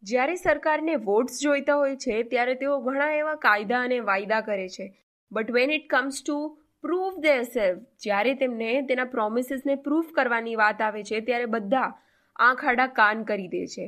જ્યારે 0.03 0.35
સરકારને 0.35 0.95
વોટ્સ 0.95 1.41
જોઈતા 1.41 1.75
હોય 1.75 1.95
છે, 1.95 2.23
ત્યારે 2.23 2.55
તેઓ 2.55 2.79
ઘણા 2.79 3.11
એવા 3.13 3.35
કાયદા 3.35 3.81
અને 3.81 3.99
વાયદા 3.99 4.41
કરે 4.41 4.67
છે. 4.69 4.89
But 5.31 5.51
when 5.51 5.71
it 5.71 5.87
comes 5.89 6.23
to 6.23 6.37
prove 6.81 7.21
their 7.21 7.43
self 7.43 7.79
જ્યારે 7.99 8.33
તેમને 8.35 8.81
તેના 8.81 9.13
પ્રોમિસીસને 9.13 9.75
પ્રૂફ 9.75 10.11
કરવાની 10.11 10.55
વાત 10.55 10.81
આવે 10.81 11.03
છે, 11.03 11.19
ત્યારે 11.21 11.45
બધા 11.45 11.93
આંખ 12.39 12.65
આડા 12.65 12.87
કાન 12.87 13.23
કરી 13.23 13.47
દે 13.47 13.65
છે. 13.67 13.87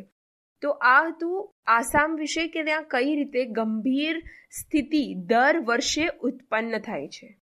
તો 0.62 0.72
આ 0.72 1.08
હતું 1.08 1.54
આસામ 1.68 2.16
વિશે 2.16 2.48
કે 2.48 2.64
ત્યાં 2.64 2.84
કઈ 2.84 3.16
રીતે 3.16 3.46
ગંભીર 3.46 4.20
સ્થિતિ 4.52 5.14
દર 5.14 5.60
વર્ષે 5.60 6.08
ઉત્પન્ન 6.22 6.80
થાય 6.80 7.08
છે? 7.08 7.38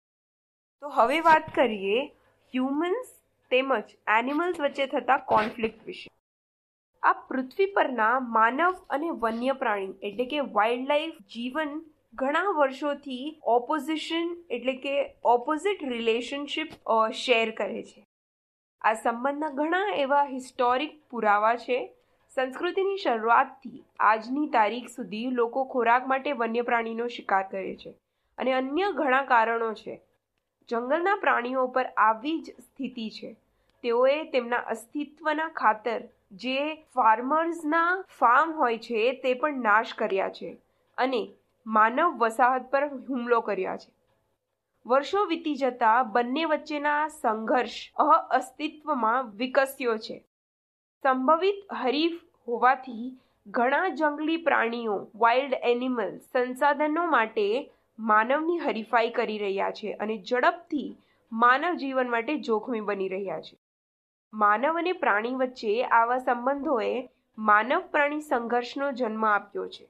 તો 0.82 0.88
હવે 0.90 1.20
વાત 1.20 1.56
કરીએ 1.56 2.06
હ્યુમન્સ 2.54 3.14
તેમજ 3.52 3.84
એનિમલ્સ 4.20 4.60
વચ્ચે 4.60 4.88
થતા 4.88 5.18
કોન્ફ્લિક્ટ 5.18 5.86
વિશે. 5.86 6.08
આ 7.04 7.14
પૃથ્વી 7.14 7.66
પરના 7.66 8.20
માનવ 8.20 8.74
અને 8.90 9.10
વન્ય 9.10 9.54
પ્રાણી, 9.54 9.94
એટલે 10.02 10.26
કે 10.26 10.40
વાઇલ્ડ 10.40 10.88
લાઈફ 10.88 11.14
જીવન, 11.36 11.86
ઘણા 12.14 12.44
વર્ષોથી 12.58 13.40
ઓપોઝિશન 13.44 14.36
એટલે 14.50 14.74
કે 14.74 15.16
ઓપોઝિટ 15.24 15.84
રિલેશનશિપ 15.84 16.68
શેર 17.14 17.52
કરે 17.52 17.84
છે. 17.84 18.07
આ 18.82 18.94
સંબંધના 18.94 19.50
ઘણા 19.50 19.96
એવા 19.96 20.26
હિસ્ટોરિક 20.26 20.92
પુરાવા 21.10 21.56
છે. 21.56 21.80
સંસ્કૃતિની 22.36 22.98
શરૂઆતથી 22.98 23.84
આજની 24.00 24.48
તારીખ 24.48 24.90
સુધી 24.90 25.32
લોકો 25.32 25.64
ખોરાક 25.64 26.08
માટે 26.08 26.32
વન્ય 26.32 26.62
પ્રાણીનો 26.62 27.08
શિકાર 27.08 27.44
કરે 27.52 27.76
છે 27.76 27.92
અને 28.38 28.54
અન્ય 28.54 28.92
ઘણા 28.92 29.24
કારણો 29.24 29.74
છે. 29.74 29.96
જંગલના 30.70 31.16
પ્રાણીઓ 31.16 31.68
પર 31.68 31.86
આવી 31.98 32.38
જ 32.42 32.56
સ્થિતિ 32.60 33.10
છે. 33.10 33.34
તેઓએ 33.84 34.24
તેમના 34.24 34.64
અસ્તિત્વના 34.68 35.50
ખાતર 35.56 36.00
જે 36.32 36.76
ફાર્મર્સના 36.96 38.04
ફાર્મ 38.20 38.52
હોય 38.52 38.78
છે 38.78 39.12
તે 39.24 39.34
પણ 39.34 39.62
નાશ 39.62 39.94
કર્યા 39.94 40.30
છે 40.30 40.58
અને 40.98 41.22
માનવ 41.66 42.18
વસાહત 42.18 42.72
પર 42.72 42.88
હુમલો 43.10 43.42
કર્યા 43.42 43.78
છે. 43.78 43.97
વર્ષો 44.88 45.22
વીતી 45.26 45.56
જતા 45.56 46.04
બંને 46.04 46.44
વચ્ચેના 46.46 47.08
સંઘર્ષ 47.08 47.74
અસ્તિત્વમાં 48.32 49.32
વિકસ્યો 49.32 49.96
છે. 49.98 50.18
સંભવિત 51.04 51.74
હરીફ 51.74 52.22
હોવાથી 52.48 53.08
ઘણા 53.48 53.90
જંગલી 53.90 54.38
પ્રાણીઓ 54.38 54.96
વાઇલ્ડ 55.16 55.58
એનિમલ 55.64 56.14
સંસાધનો 56.18 57.06
માટે 57.06 57.48
માનવની 58.00 58.58
હરીફાઈ 58.60 59.10
કરી 59.10 59.38
રહ્યા 59.38 59.72
છે 59.72 59.94
અને 59.94 60.18
ઝડપથી 60.32 60.88
માનવ 61.32 61.76
જીવન 61.76 62.10
માટે 62.10 62.40
જોખમી 62.40 62.80
બની 62.80 63.08
રહ્યા 63.08 63.42
છે. 63.42 63.56
માનવ 64.34 64.78
અને 64.78 64.98
પ્રાણી 65.04 65.36
વચ્ચે 65.36 65.78
આવા 65.84 66.18
સંબંધોએ 66.18 66.92
માનવ 67.38 67.88
પ્રાણી 67.92 68.28
સંઘર્ષનો 68.32 68.92
જન્મ 68.92 69.26
આપ્યો 69.26 69.68
છે. 69.68 69.86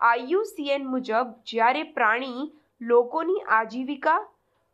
આઈયુસીએન 0.00 0.88
મુજબ 0.88 1.36
જ્યારે 1.44 1.82
પ્રાણી 1.82 2.50
લોકોની 2.80 3.40
આજીવિકા 3.48 4.28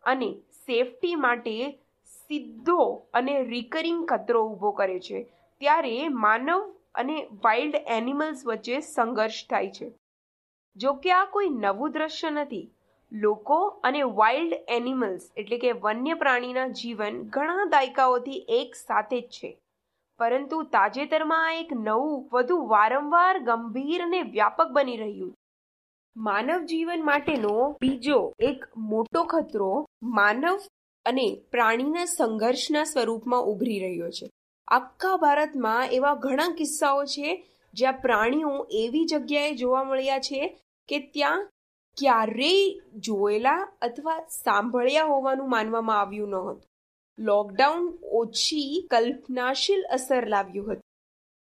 અને 0.04 0.34
સેફટી 0.66 1.14
માટે 1.14 1.78
સીધો 2.04 3.02
અને 3.14 3.42
રિકરિંગ 3.42 4.06
ખતરો 4.06 4.46
ઊભો 4.46 4.70
કરે 4.70 5.00
છે. 5.00 5.22
ત્યારે 5.60 6.08
માનવ 6.08 6.74
અને 6.94 7.28
વાઇલ્ડ 7.44 7.74
એનિમલ્સ 7.86 8.46
વચ્ચે 8.46 8.80
સંઘર્ષ 8.80 9.46
થાય 9.50 9.70
છે. 9.70 9.92
જો 10.76 10.92
કે 10.92 11.12
આ 11.12 11.24
કોઈ 11.24 11.48
નવું 11.48 11.90
દ્રશ્ય 11.90 12.30
નથી. 12.30 12.70
લોકો 13.12 13.80
અને 13.84 14.02
વાઇલ્ડ 14.02 14.52
એનિમલ્સ 14.68 15.32
એટલે 15.36 15.58
કે 15.58 15.72
વન્ય 15.72 16.14
પ્રાણીના 16.14 16.68
જીવન 16.68 17.22
ઘણા 17.22 17.64
દાયકાઓથી 17.64 18.46
એક 18.48 18.74
સાથે 18.74 19.20
જ 19.20 19.24
છે. 19.24 19.58
પરંતુ 20.18 20.62
તાજેતરમાં 20.62 21.48
આ 21.48 21.52
એક 21.52 21.72
નવું, 21.72 22.28
વધુ 22.32 22.66
વારંવાર 22.66 23.38
ગંભીર 23.38 24.02
અને 24.02 24.22
વ્યાપક 24.22 24.68
બની 24.72 24.96
રહ્યું 24.96 25.34
માનવ 26.16 26.64
જીવન 26.64 27.04
માટેનો 27.04 27.76
બીજો 27.80 28.32
એક 28.38 28.64
મોટો 28.76 29.24
ખતરો 29.24 29.86
માનવ 30.02 30.60
અને 31.06 31.42
પ્રાણીના 31.50 32.04
સંઘર્ષના 32.04 32.84
સ્વરૂપમાં 32.84 33.40
ઉભરી 33.40 33.80
રહ્યો 33.80 34.10
છે. 34.10 34.30
આખા 34.68 35.16
ભારતમાં 35.16 35.86
એવા 35.86 36.14
ઘણા 36.14 36.48
કિસ્સાઓ 36.48 37.04
છે 37.04 37.46
જ્યાં 37.74 37.92
પ્રાણીઓ 37.92 38.66
એવી 38.70 39.04
જગ્યાએ 39.04 39.54
જોવા 39.54 39.84
મળ્યા 39.84 40.18
છે 40.18 40.58
કે 40.88 40.98
ત્યાં 40.98 41.48
ક્યારેય 41.96 42.80
જોયેલા 42.96 43.68
અથવા 43.82 44.18
સાંભળ્યા 44.18 45.04
હોવાનું 45.04 45.50
માનવામાં 45.50 46.00
આવ્યું 46.00 46.28
ન 46.28 46.34
હતું. 46.34 46.62
લોકડાઉન 47.18 47.98
ઓછી 48.12 48.88
કલ્પનાશીલ 48.90 49.82
અસર 49.82 50.28
લાવ્યું 50.28 50.72
હતું. 50.72 50.82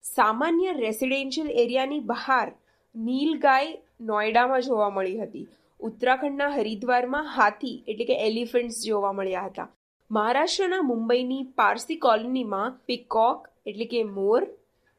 સામાન્ય 0.04 0.74
રેસિડેન્શિયલ 0.74 1.52
એરિયાની 1.52 2.00
બહાર 2.00 2.56
નીલગાય 2.96 3.82
નોઈડામાં 4.10 4.66
જોવા 4.68 4.90
મળી 4.96 5.20
હતી. 5.20 5.48
ઉત્તરાખંડના 5.80 6.50
હરિદ્વારમાં 6.56 7.30
હાથી, 7.36 7.78
એટલે 7.88 8.06
કે 8.06 8.16
એલિફન્ટ્સ 8.28 8.82
જોવા 8.88 9.14
મળ્યા 9.20 9.46
હતા. 9.46 9.70
મહારાષ્ટ્રના 10.12 10.82
મુંબઈની 10.82 11.44
પારસી 11.56 12.02
કોલોનીમાં 12.06 12.76
પિકોક, 12.88 13.48
એટલે 13.66 13.86
કે 13.86 14.04
મોર, 14.18 14.42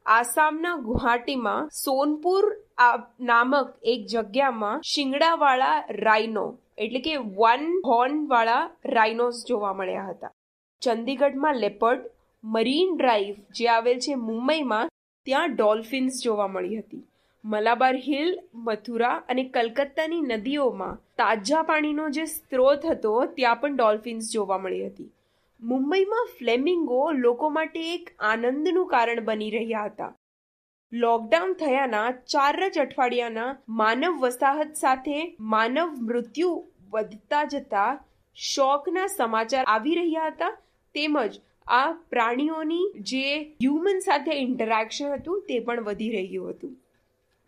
આસામના 0.05 0.75
ગુવાહાટીમાં 0.87 1.69
સોનપુર 1.83 2.43
નામક 3.29 3.69
એક 3.83 4.01
જગ્યામાં 4.13 4.83
શિંગડાવાળા 4.91 5.77
રાઇનો 6.07 6.45
એટલે 6.77 6.99
કે 6.99 7.13
વન 7.39 7.63
હોર્ન 7.85 8.15
વાળા 8.27 8.63
રાઇનોસ 8.95 9.45
જોવા 9.47 9.73
મળ્યા 9.73 10.09
હતા. 10.09 10.33
ચંદીગઢમાં 10.81 11.55
લેપર્ડ, 11.55 12.03
મરીન 12.43 12.89
ડ્રાઈવ 12.97 13.35
જે 13.57 13.67
આવેલ 13.67 13.99
છે 13.99 14.15
મુંબઈમાં, 14.27 14.91
ત્યાં 15.27 15.55
ડોલ્ફિન્સ 15.55 16.21
જોવા 16.23 16.47
મળી 16.47 16.79
હતી. 16.79 17.03
મલાબાર 17.45 17.95
હિલ, 17.95 18.39
મથુરા 18.53 19.23
અને 19.29 19.43
કલકત્તાની 19.43 20.21
નદીઓમાં 20.21 20.99
તાજા 21.17 21.63
પાણીનો 21.63 22.09
જે 22.09 22.25
સ્ત્રોત 22.25 22.85
હતો, 22.85 23.25
ત્યાં 23.25 23.59
પણ 23.59 23.75
ડોલ્ફિન્સ 23.75 24.31
જોવા 24.31 24.57
મળી 24.57 24.87
હતી. 24.87 25.13
મુંબઈમાં 25.61 26.27
ફ્લેમિંગો 26.39 27.11
લોકો 27.11 27.49
માટે 27.49 27.93
એક 27.93 28.13
આનંદનું 28.19 28.87
કારણ 28.87 29.23
બની 29.23 29.49
રહ્યા 29.49 29.83
હતા. 29.83 30.15
લોકડાઉન 30.93 31.53
થયાના 31.53 32.11
ચાર 32.11 32.69
જ 32.69 32.79
અઠવાડિયાના 32.79 33.55
માનવ 33.69 34.19
વસાહત 34.19 34.75
સાથે 34.75 35.35
માનવ 35.39 35.89
મૃત્યુ 36.01 36.67
વધતા 36.91 37.43
જતા 37.43 38.05
શોકના 38.35 39.07
સમાચાર 39.07 39.65
આવી 39.67 39.95
રહ્યા 39.95 40.27
હતા. 40.27 40.49
તેમજ 40.95 41.41
આ 41.67 41.91
પ્રાણીઓની 41.91 42.93
જે 43.01 43.41
હ્યુમન 43.41 43.99
સાથે 43.99 44.31
ઇન્ટરેક્શન 44.31 45.13
હતું, 45.13 45.41
તે 45.41 45.59
પણ 45.59 45.83
વધી 45.83 46.11
રહ્યું 46.11 46.49
હતું. 46.49 46.79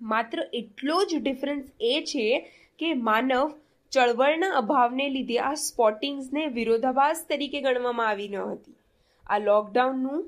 માત્ર 0.02 0.40
એટલો 0.54 0.98
જ 1.06 1.20
ડિફરન્સ 1.20 1.68
એ 1.82 2.04
છે 2.04 2.28
કે 2.80 2.94
માનવ 2.94 3.54
ચળવળના 3.92 4.58
અભાવને 4.62 5.10
લીધે 5.10 5.38
આ 5.40 5.54
સ્પોટિંગ્સને 5.54 6.48
વિરોધાભાસ 6.48 7.26
તરીકે 7.30 7.62
ગણવામાં 7.62 8.08
આવી 8.08 8.28
ન 8.28 8.36
હતી. 8.38 8.76
આ 9.30 9.38
લોકડાઉનનું 9.38 10.26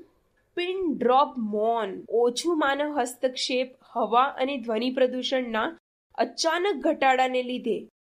પિન 0.56 0.78
ડ્રોપ 0.94 1.34
મોન 1.36 1.90
ઓછું 2.08 2.58
માનવ 2.58 3.00
હસ્તક્ષેપ, 3.00 3.68
હવા 3.94 4.22
અને 4.22 4.54
ધ્વનિ 4.58 4.90
પ્રદૂષણના 4.90 5.76
અચાનક 6.18 6.80
ઘટાડાને 6.86 7.42
લીધે 7.42 7.76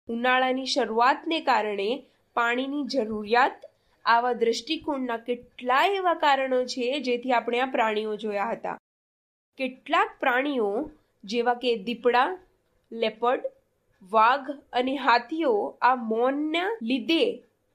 ઉનાળાની 0.09 0.65
શરૂઆતને 0.65 1.39
કારણે 1.41 1.89
પાણીની 2.35 2.83
જરૂરિયાત, 2.83 3.59
આવા 4.05 4.33
દ્રષ્ટિકોણના 4.33 5.17
કેટલાય 5.17 5.97
એવા 5.97 6.13
કારણો 6.13 6.63
છે 6.65 6.99
જેથી 6.99 7.31
આપણે 7.31 7.59
આ 7.59 7.65
પ્રાણીઓ 7.65 8.15
જોયા 8.15 8.51
હતા. 8.51 8.77
કેટલાક 9.57 10.19
પ્રાણીઓ 10.19 10.71
જેવા 11.23 11.59
કે 11.63 11.71
દીપડા 11.87 12.27
લેપર્ડ 12.91 13.49
વાઘ 14.11 14.51
અને 14.73 14.93
હાથીઓ 15.05 15.53
આ 15.81 15.95
મૌનના 16.11 16.69
લીધે 16.89 17.23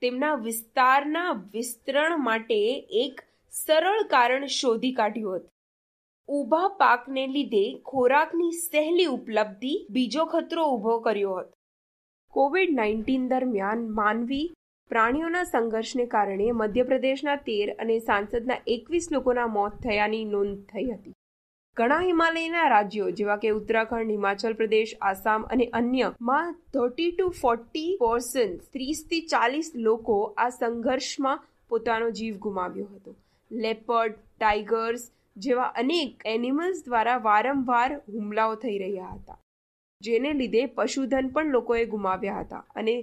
તેમના 0.02 0.36
વિસ્તારના 0.46 1.28
વિસ્તરણ 1.52 2.24
માટે 2.24 2.58
એક 3.02 3.22
સરળ 3.54 4.02
કારણ 4.14 4.46
શોધી 4.54 4.92
કાઢ્યું 4.92 5.36
હતું. 5.36 5.52
ઊભા 6.28 6.68
પાકને 6.80 7.24
લીધે 7.34 7.64
ખોરાકની 7.90 8.52
સહેલી 8.60 9.08
ઉપલબ્ધિ 9.08 9.74
બીજો 9.90 10.24
ખતરો 10.32 10.64
ઊભો 10.70 10.96
કર્યો 11.04 11.36
હતો. 11.38 11.52
કોવિડ 12.34 12.72
નાઇન્ટીન 12.78 13.28
દરમિયાન 13.28 13.84
માનવી 13.98 14.44
પ્રાણીઓના 14.90 15.44
સંઘર્ષને 15.44 16.06
કારણે 16.14 16.48
મધ્યપ્રદેશના 16.60 17.38
તેર 17.46 17.68
અને 17.78 17.96
સાંસદના 18.08 18.64
એકવીસ 18.74 19.06
લોકોના 19.14 19.46
મોત 19.54 19.78
થયાની 19.84 20.24
નોંધ 20.34 20.58
થઈ 20.72 20.88
હતી. 20.90 21.15
ઘણા 21.76 21.96
હિમાલયના 22.00 22.68
રાજ્યો, 22.72 23.06
જેવા 23.16 23.34
કે 23.40 23.48
ઉત્તરાખંડ, 23.54 24.12
હિમાચલ 24.12 24.54
પ્રદેશ, 24.58 24.92
આસામ 25.00 25.42
અને 25.54 25.64
અન્યમાં 25.78 26.52
થર્ટી 26.74 27.08
ટુ 27.10 27.26
ફોર્ટી 27.40 27.96
પર્સન્ટ 27.98 28.62
ત્રીસથી 28.76 29.24
ચાલીસ 29.32 29.66
લોકો 29.86 30.14
આ 30.36 30.46
સંઘર્ષમાં 30.54 31.42
પોતાનો 31.70 32.06
જીવ 32.20 32.38
ગુમાવ્યો 32.46 32.86
હતો. 32.86 33.12
લેપર્ડ 33.50 34.14
ટાઈગર્સ 34.16 35.04
જેવા 35.38 35.66
અનેક 35.82 36.24
એનિમલ્સ 36.32 36.80
દ્વારા 36.86 37.16
વારંવાર 37.26 37.98
હુમલાઓ 38.14 38.54
થઈ 38.62 38.78
રહ્યા 38.84 39.12
હતા, 39.12 39.36
જેને 40.00 40.32
લીધે 40.38 40.62
પશુધન 40.78 41.28
પણ 41.34 41.52
લોકોએ 41.56 41.82
ગુમાવ્યા 41.92 42.46
હતા 42.46 42.62
અને 42.74 42.94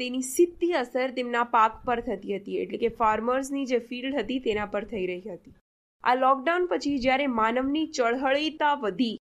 તેની 0.00 0.28
સીધી 0.32 0.74
અસર 0.82 1.16
તેમના 1.20 1.46
પાક 1.56 1.80
પર 1.86 2.04
થતી 2.10 2.36
હતી, 2.36 2.60
એટલે 2.62 2.82
કે 2.84 2.92
ફાર્મર્સની 3.00 3.66
જે 3.72 3.80
ફિલ્ડ 3.88 4.20
હતી 4.20 4.38
તેના 4.48 4.68
પર 4.76 4.86
થઈ 4.92 5.06
રહી 5.12 5.24
હતી. 5.30 5.56
આ 6.04 6.14
લોકડાઉન 6.14 6.66
પછી 6.66 6.98
જ્યારે 6.98 7.26
માનવની 7.38 7.86
ચળહળીતા 7.96 8.74
વધી, 8.74 9.16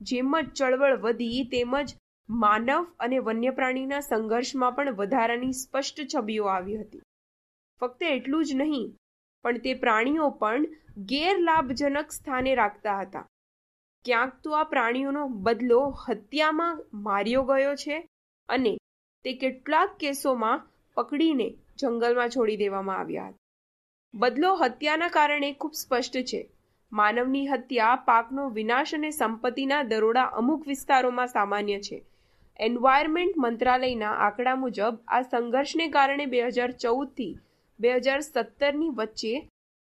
જેમ 0.00 0.32
જ 0.36 0.48
ચળવળ 0.52 0.96
વધી 0.96 1.44
તેમજ 1.52 1.94
માનવ 2.28 2.86
અને 3.00 3.18
વન્યપ્રાણીના 3.18 4.00
સંઘર્ષમાં 4.00 4.74
પણ 4.74 4.98
વધારાની 5.00 5.52
સ્પષ્ટ 5.52 6.08
છબીઓ 6.14 6.44
આવી 6.46 6.76
હતી. 6.76 7.04
ફક્ત 7.80 8.10
એટલું 8.10 8.44
જ 8.44 8.58
નહીં, 8.62 8.90
પણ 9.44 9.62
તે 9.64 9.74
પ્રાણીઓ 9.74 10.28
પણ 10.42 10.66
ગેરલાભજનક 11.06 12.12
સ્થાને 12.12 12.52
રાખતા 12.54 12.98
હતા. 13.00 13.26
ક્યાંક 14.04 14.34
તો 14.42 14.50
આ 14.50 14.64
પ્રાણીઓનો 14.64 15.22
બદલો 15.44 15.80
હત્યામાં 16.02 16.84
માર્યો 17.06 17.42
ગયો 17.42 17.74
છે 17.76 17.96
અને 18.48 18.72
તે 19.24 19.32
કેટલાક 19.32 19.96
કેસોમાં 19.98 20.64
પકડીને 20.96 21.48
જંગલમાં 21.78 22.30
છોડી 22.30 22.56
દેવામાં 22.56 22.98
આવ્યા 22.98 23.28
હતા. 23.28 23.45
બદલો 24.14 24.50
હત્યાના 24.56 25.14
કારણે 25.14 25.48
ખૂબ 25.54 25.74
સ્પષ્ટ 25.74 26.14
છે. 26.28 26.38
માનવની 26.92 27.48
હત્યા, 27.48 27.96
પાકનો 28.04 28.44
વિનાશ 28.50 28.94
અને 28.94 29.10
સંપત્તિના 29.10 29.80
દરોડા 29.82 30.30
અમુક 30.40 30.62
વિસ્તારોમાં 30.66 31.32
સામાન્ય 31.32 31.76
છે. 31.80 31.98
એન્વાયરમેન્ટ 32.60 33.36
મંત્રાલયના 33.36 34.14
આંકડા 34.26 34.56
મુજબ, 34.62 34.96
આ 35.08 35.22
સંઘર્ષને 35.22 35.88
કારણે 35.88 36.26
બે 36.26 36.40
હજાર 36.48 36.72
ચૌદથી 36.84 37.34
બે 37.80 37.92
હજાર 37.98 38.20
સત્તરની 38.22 38.90
વચ્ચે 38.96 39.34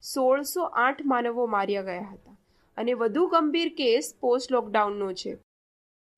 સોળસો 0.02 0.68
આઠ 0.82 1.06
માનવો 1.12 1.46
માર્યા 1.54 1.88
ગયા 1.90 2.10
હતા 2.10 2.36
અને 2.78 3.00
વધુ 3.00 3.30
ગંભીર 3.32 3.72
કેસ 3.78 4.12
પોસ્ટ 4.20 4.54
લોકડાઉનનો 4.56 5.12
છે. 5.14 5.38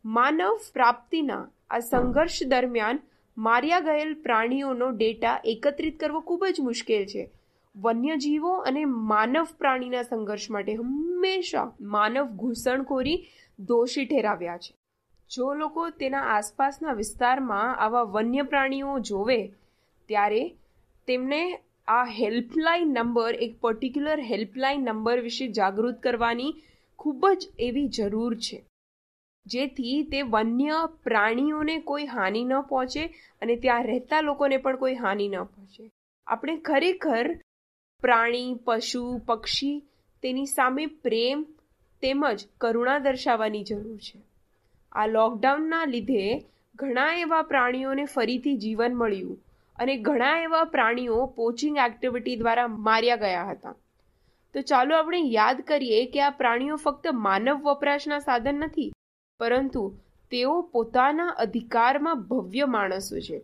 માનવ 0.04 0.72
પ્રાપ્તિના 0.74 1.42
આ 1.70 1.84
સંઘર્ષ 1.84 2.50
દરમિયાન 2.52 3.06
માર્યા 3.36 3.86
ગયેલ 3.88 4.20
પ્રાણીઓનો 4.26 4.94
ડેટા 4.94 5.40
એકત્રિત 5.54 5.96
કરવો 6.00 6.28
ખૂબ 6.28 6.52
જ 6.54 6.70
મુશ્કેલ 6.70 7.10
છે. 7.12 7.24
વન્યજીવો 7.76 8.52
અને 8.58 8.84
માનવ 8.84 9.46
પ્રાણીના 9.58 10.02
સંઘર્ષ 10.02 10.50
માટે 10.50 10.74
હંમેશા 10.74 11.72
માનવ 11.80 12.26
ઘૂસણખોરી 12.26 13.28
દોષી 13.58 14.06
ઠેરાવ્યા 14.06 14.58
છે. 14.58 14.74
જો 15.30 15.54
લોકો 15.54 15.90
તેના 15.90 16.20
આસપાસના 16.20 16.92
વિસ્તારમાં 16.92 17.76
આવા 17.76 18.02
વન્ય 18.02 18.42
પ્રાણીઓ 18.42 18.98
જોવે, 18.98 19.52
ત્યારે 20.08 20.54
તેમને 21.06 21.58
આ 21.88 22.04
હેલ્પલાઇન 22.04 22.88
નંબર, 22.92 23.34
એક 23.34 23.60
પર્ટિક્યુલર 23.60 24.20
હેલ્પલાઇન 24.20 24.84
નંબર 24.84 25.18
વિશે 25.20 25.48
જાગૃત 25.48 26.02
કરવાની 26.02 26.52
ખૂબ 26.98 27.26
જ 27.28 27.48
એવી 27.58 27.88
જરૂર 27.88 28.34
છે. 28.36 28.66
જેથી 29.46 30.02
તે 30.02 30.22
વન્ય 30.22 30.88
પ્રાણીઓને 31.04 31.78
કોઈ 31.80 32.06
હાનિ 32.06 32.44
ન 32.44 32.60
પહોંચે 32.60 33.04
અને 33.42 33.56
ત્યાં 33.56 33.84
રહેતા 33.84 34.20
લોકોને 34.20 34.56
પણ 34.56 34.76
કોઈ 34.76 34.94
હાનિ 34.94 35.28
ન 35.28 35.42
પહોંચે. 35.42 35.90
આપણે 36.26 36.56
ખરેખર 36.56 37.38
પ્રાણી, 38.06 38.56
પશુ, 38.64 39.04
પક્ષી, 39.26 39.76
તેની 40.22 40.46
સામે 40.46 40.86
પ્રેમ 40.86 41.46
તેમજ 42.02 42.44
કરુણા 42.60 42.98
દર્શાવવાની 42.98 43.64
જરૂર 43.64 43.96
છે. 43.98 44.20
આ 44.92 45.06
લોકડાઉનના 45.06 45.84
લીધે 45.84 46.26
ઘણા 46.74 47.08
એવા 47.14 47.42
પ્રાણીઓને 47.42 48.04
ફરીથી 48.04 48.56
જીવન 48.56 48.94
મળ્યું 48.94 49.42
અને 49.78 49.94
ઘણા 49.96 50.36
એવા 50.38 50.64
પ્રાણીઓ 50.64 51.18
પોચિંગ 51.36 51.76
એક્ટિવિટી 51.86 52.36
દ્વારા 52.36 52.68
માર્યા 52.68 53.16
ગયા 53.16 53.50
હતા. 53.50 53.74
તો 54.54 54.60
ચાલો 54.60 54.96
આપણે 54.96 55.20
યાદ 55.32 55.60
કરીએ 55.60 56.00
કે 56.06 56.22
આ 56.22 56.30
પ્રાણીઓ 56.30 56.76
ફક્ત 56.76 57.14
માનવ 57.26 57.56
વપરાશના 57.62 58.18
સાધન 58.18 58.54
નથી, 58.54 58.90
પરંતુ 59.40 59.84
તેઓ 60.32 60.54
પોતાના 60.72 61.36
અધિકારમાં 61.38 62.22
ભવ્ય 62.22 62.66
માણસો 62.66 63.20
છે. 63.20 63.38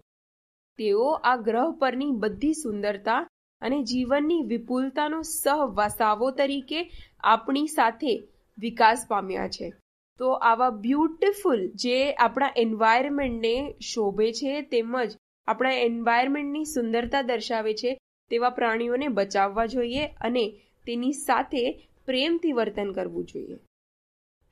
તેઓ 0.79 1.09
આ 1.25 1.37
ગ્રહ 1.37 1.71
પરની 1.79 2.13
બધી 2.13 2.53
સુંદરતા 2.53 3.21
અને 3.63 3.83
જીવનની 3.83 4.43
વિપુલતાનો 4.43 5.23
સહવસાવો 5.23 6.31
તરીકે 6.31 6.91
આપણી 7.21 7.67
સાથે 7.67 8.15
વિકાસ 8.59 9.07
પામ્યા 9.09 9.49
છે. 9.49 9.73
તો 10.19 10.33
આવા 10.33 10.71
બ્યુટિફુલ 10.71 11.69
જે 11.75 12.15
આપણા 12.15 12.51
એન્વાયરમેન્ટને 12.57 13.75
શોભે 13.81 14.33
છે 14.33 14.63
તેમજ 14.63 15.17
આપણા 15.49 15.73
એન્વાયરમેન્ટની 15.73 16.65
સુંદરતા 16.65 17.23
દર્શાવે 17.23 17.75
છે 17.75 17.99
તેવા 18.31 18.51
પ્રાણીઓને 18.51 19.09
બચાવવા 19.09 19.67
જોઈએ 19.67 20.07
અને 20.07 20.45
તેની 20.87 21.13
સાથે 21.13 21.89
પ્રેમથી 22.07 22.53
વર્તન 22.53 22.93
કરવું 22.93 23.25
જોઈએ. 23.25 23.59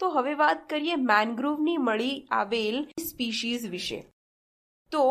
તો 0.00 0.08
હવે 0.08 0.34
વાત 0.34 0.68
કરીએ 0.68 0.94
મેનગ્રોવની 0.94 1.76
મળી 1.76 2.26
આવેલ 2.30 2.82
સ્પીશીઝ 2.82 3.68
વિશે. 3.68 4.00
તો 4.92 5.02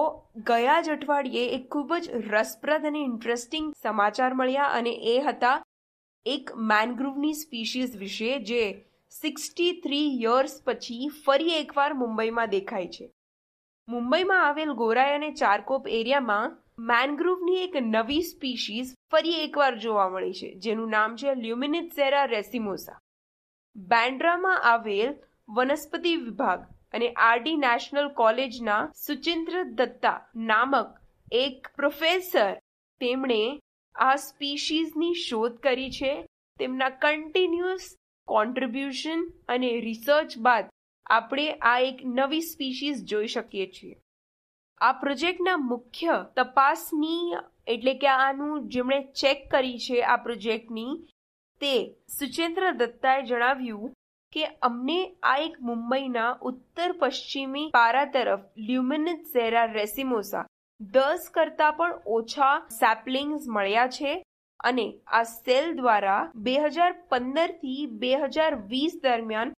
ગયા 0.48 0.82
જ 0.82 0.94
અઠવાડિયે 0.96 1.48
એક 1.58 1.65
ખૂબ 1.74 1.92
જ 1.98 2.22
રસપ્રદ 2.26 2.88
અને 2.89 3.02
ઇન્ટરેસ્ટિંગ 3.02 3.68
સમાચાર 3.84 4.32
મળ્યા 4.34 4.72
અને 4.80 4.94
એ 5.13 5.15
હતા 5.28 5.56
એક 6.26 6.52
મેનગ્રુવની 6.72 7.39
સ્પીશીઝ 7.42 7.98
વિશે 7.98 8.32
જે 8.50 8.63
સિક્સટી 9.12 9.76
થ્રી 9.84 10.10
યર્સ 10.24 10.56
પછી 10.65 11.12
ફરી 11.26 11.56
એકવાર 11.60 11.92
મુંબઈમાં 12.02 12.52
દેખાય 12.56 12.89
છે. 12.96 13.06
મુંબઈમાં 13.88 14.44
આવેલ 14.48 14.74
ગોરાઈ 14.82 15.15
અને 15.20 15.30
ચારકોપ 15.34 15.88
એરિયામાં 16.00 16.58
મેનગ્રુવની 16.89 17.63
એક 17.68 17.78
નવી 17.86 18.26
સ્પીશીઝ 18.32 18.92
ફરી 19.12 19.39
એકવાર 19.46 19.74
જોવા 19.86 20.10
મળી 20.10 20.38
છે, 20.39 20.50
જેનું 20.63 20.89
નામ 20.89 21.15
છે 21.15 21.36
લ્યુમિનિટઝેરા 21.36 22.26
રેસિમોસા 22.26 23.00
બેન્ડ્રામાં 23.76 24.62
આવેલ 24.74 25.15
વનસ્પતિ 25.50 26.13
વિભાગ 26.26 26.62
અને 26.93 27.08
આરડી 27.28 27.62
નેશનલ 27.65 28.10
કોલેજના 28.19 28.82
સુચિન્દ્ર 29.04 29.56
દત્તા 29.80 30.17
નામક 30.49 30.91
એક 31.32 31.69
પ્રોફેસર 31.75 32.52
તેમણે 33.02 33.41
આ 33.95 34.15
સ્પીશીઝની 34.25 35.21
શોધ 35.28 35.58
કરી 35.60 35.91
છે. 35.91 36.13
તેમના 36.60 36.89
કન્ટિન્યુઅસ 37.04 37.86
કોન્ટ્રીબ્યુશન 38.28 39.21
અને 39.47 39.69
રિસર્ચ 39.86 40.38
બાદ 40.45 40.65
આપણે 41.06 41.47
આ 41.71 41.80
એક 41.89 41.99
નવી 42.17 42.47
સ્પીશીઝ 42.47 43.04
જોઈ 43.04 43.32
શકીએ 43.36 43.67
છીએ. 43.75 43.95
આ 44.82 44.93
પ્રોજેક્ટના 45.04 45.58
મુખ્ય 45.69 46.17
તપાસની 46.36 47.39
એટલે 47.67 47.93
કે 48.02 48.10
આનું 48.15 48.67
જેમણે 48.69 48.99
ચેક 49.21 49.39
કરી 49.52 49.80
છે 49.86 49.97
આ 50.04 50.17
પ્રોજેક્ટની 50.17 50.93
તે 51.62 51.73
સુચેન્દ્ર 52.17 52.69
દત્તાએ 52.73 53.23
જણાવ્યું 53.23 53.95
કે 54.34 54.48
અમને 54.62 54.98
આ 55.24 55.36
એક 55.38 55.60
મુંબઈના 55.62 56.38
ઉત્તર 56.42 56.89
પશ્ચિમી 56.94 57.70
પારા 57.72 58.06
તરફ 58.06 58.44
લ્યુમિનિટ 58.58 59.22
ઝેરા 59.34 59.65
રેસિમોસા 59.65 60.48
દસ 60.80 61.30
કરતા 61.30 61.72
પણ 61.72 62.02
ઓછા 62.06 62.56
સેપલિંગ્સ 62.70 63.48
મળ્યા 63.48 63.88
છે 63.88 64.24
અને 64.60 64.86
આ 65.08 65.24
સેલ 65.24 65.74
દ્વારા 65.76 66.32
બે 66.36 66.54
હજાર 66.68 66.92
પંદરથી 67.10 67.88
બે 67.88 68.12
હજાર 68.18 68.56
વીસ 68.68 69.00
દરમિયાન 69.04 69.56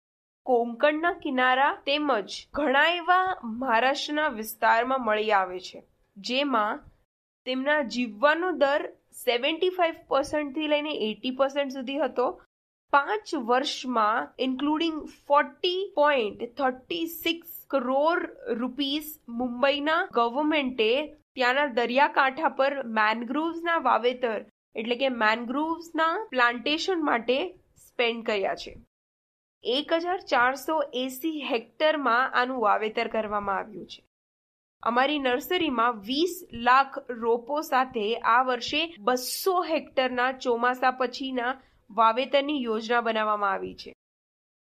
કોંકણના 0.46 1.12
કિનારા 1.14 1.72
તેમજ 1.86 2.38
ઘણા 2.54 2.88
એવા 2.92 3.26
મહારાષ્ટ્રના 3.44 4.30
વિસ્તારમાં 4.30 5.06
મળી 5.06 5.32
આવે 5.32 5.60
છે, 5.60 5.84
જેમાં 6.18 6.80
તેમના 7.46 7.82
જીવવાનો 7.84 8.52
દર 8.52 8.86
સેવન્ટી 9.12 9.70
ફાઇવ 9.70 9.96
પર્સન્ટથી 10.08 10.68
લઈને 10.68 10.94
એટી 11.10 11.32
પર્સન્ટ 11.32 11.72
સુધી 11.72 12.00
હતો 12.00 12.28
પાંચ 12.94 13.32
વર્ષમાં 13.50 14.30
including 14.46 14.98
forty 15.28 15.82
point 15.98 16.42
thirty 16.60 17.10
six 17.16 17.52
crore 17.68 18.24
rupees 18.62 19.10
મુંબઈના 19.40 20.00
ગવર્મેન્ટે 20.18 20.90
ત્યાંના 21.36 21.74
દરિયાકાંઠા 21.78 22.56
પર 22.60 22.74
મેનગ્રુવ્સના 23.00 23.78
વાવેતર, 23.90 24.40
એટલે 24.76 25.00
કે 25.02 25.14
મેનગ્રુવ્સના 25.24 26.12
પ્લાન્ટેશન 26.34 27.08
માટે 27.10 27.38
સ્પેન્ડ 27.86 28.26
કર્યા 28.28 28.60
છે. 28.64 28.76
એક 29.64 29.96
હજાર 30.02 30.20
ચારસો 30.34 30.82
એસી 31.06 31.48
હેક્ટરમાં 31.52 32.38
આનું 32.42 32.64
વાવેતર 32.66 33.08
કરવામાં 33.16 33.62
આવ્યું 33.62 33.88
છે. 33.94 34.02
અમારી 34.84 35.24
નર્સરીમાં 35.24 36.04
વીસ 36.10 36.36
લાખ 36.68 37.02
રોપો 37.24 37.64
સાથે 37.72 38.06
આ 38.34 38.44
વર્ષે 38.50 38.84
બસો 39.08 39.58
હેક્ટરના 39.72 40.36
ચોમાસા 40.44 40.98
પછીના 41.00 41.58
વાવેતરની 41.90 42.64
યોજના 42.64 43.02
બનાવવામાં 43.02 43.52
આવી 43.52 43.76
છે. 43.76 43.94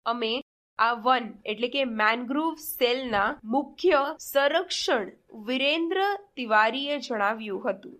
અમે 0.05 0.31
આ 0.79 0.93
વન 0.93 1.27
એટલે 1.45 1.67
કે 1.67 1.85
મેનગ્રુવ 1.85 2.55
સેલના 2.55 3.27
મુખ્ય 3.43 4.01
સંરક્ષણ 4.19 5.11
વિરેન્દ્ર 5.45 6.01
તિવારીએ 6.35 6.99
જણાવ્યું 6.99 7.69
હતું. 7.69 7.95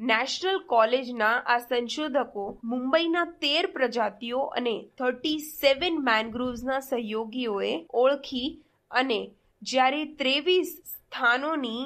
નેશનલ 0.00 0.58
કોલેજના 0.66 1.34
આ 1.46 1.58
સંશોધકો 1.58 2.44
મુંબઈના 2.64 3.24
તેર 3.24 3.66
પ્રજાતિઓ 3.66 4.40
અને 4.58 4.76
થર્ટી 4.98 5.38
સેવન 5.38 6.00
મેનગ્રુવ્સના 6.04 6.80
સહયોગીઓએ 6.80 7.72
ઓળખી 7.94 8.48
અને 8.90 9.20
જ્યારે 9.62 10.04
ત્રેવીસ 10.04 10.72
સ્થાનોની 10.84 11.82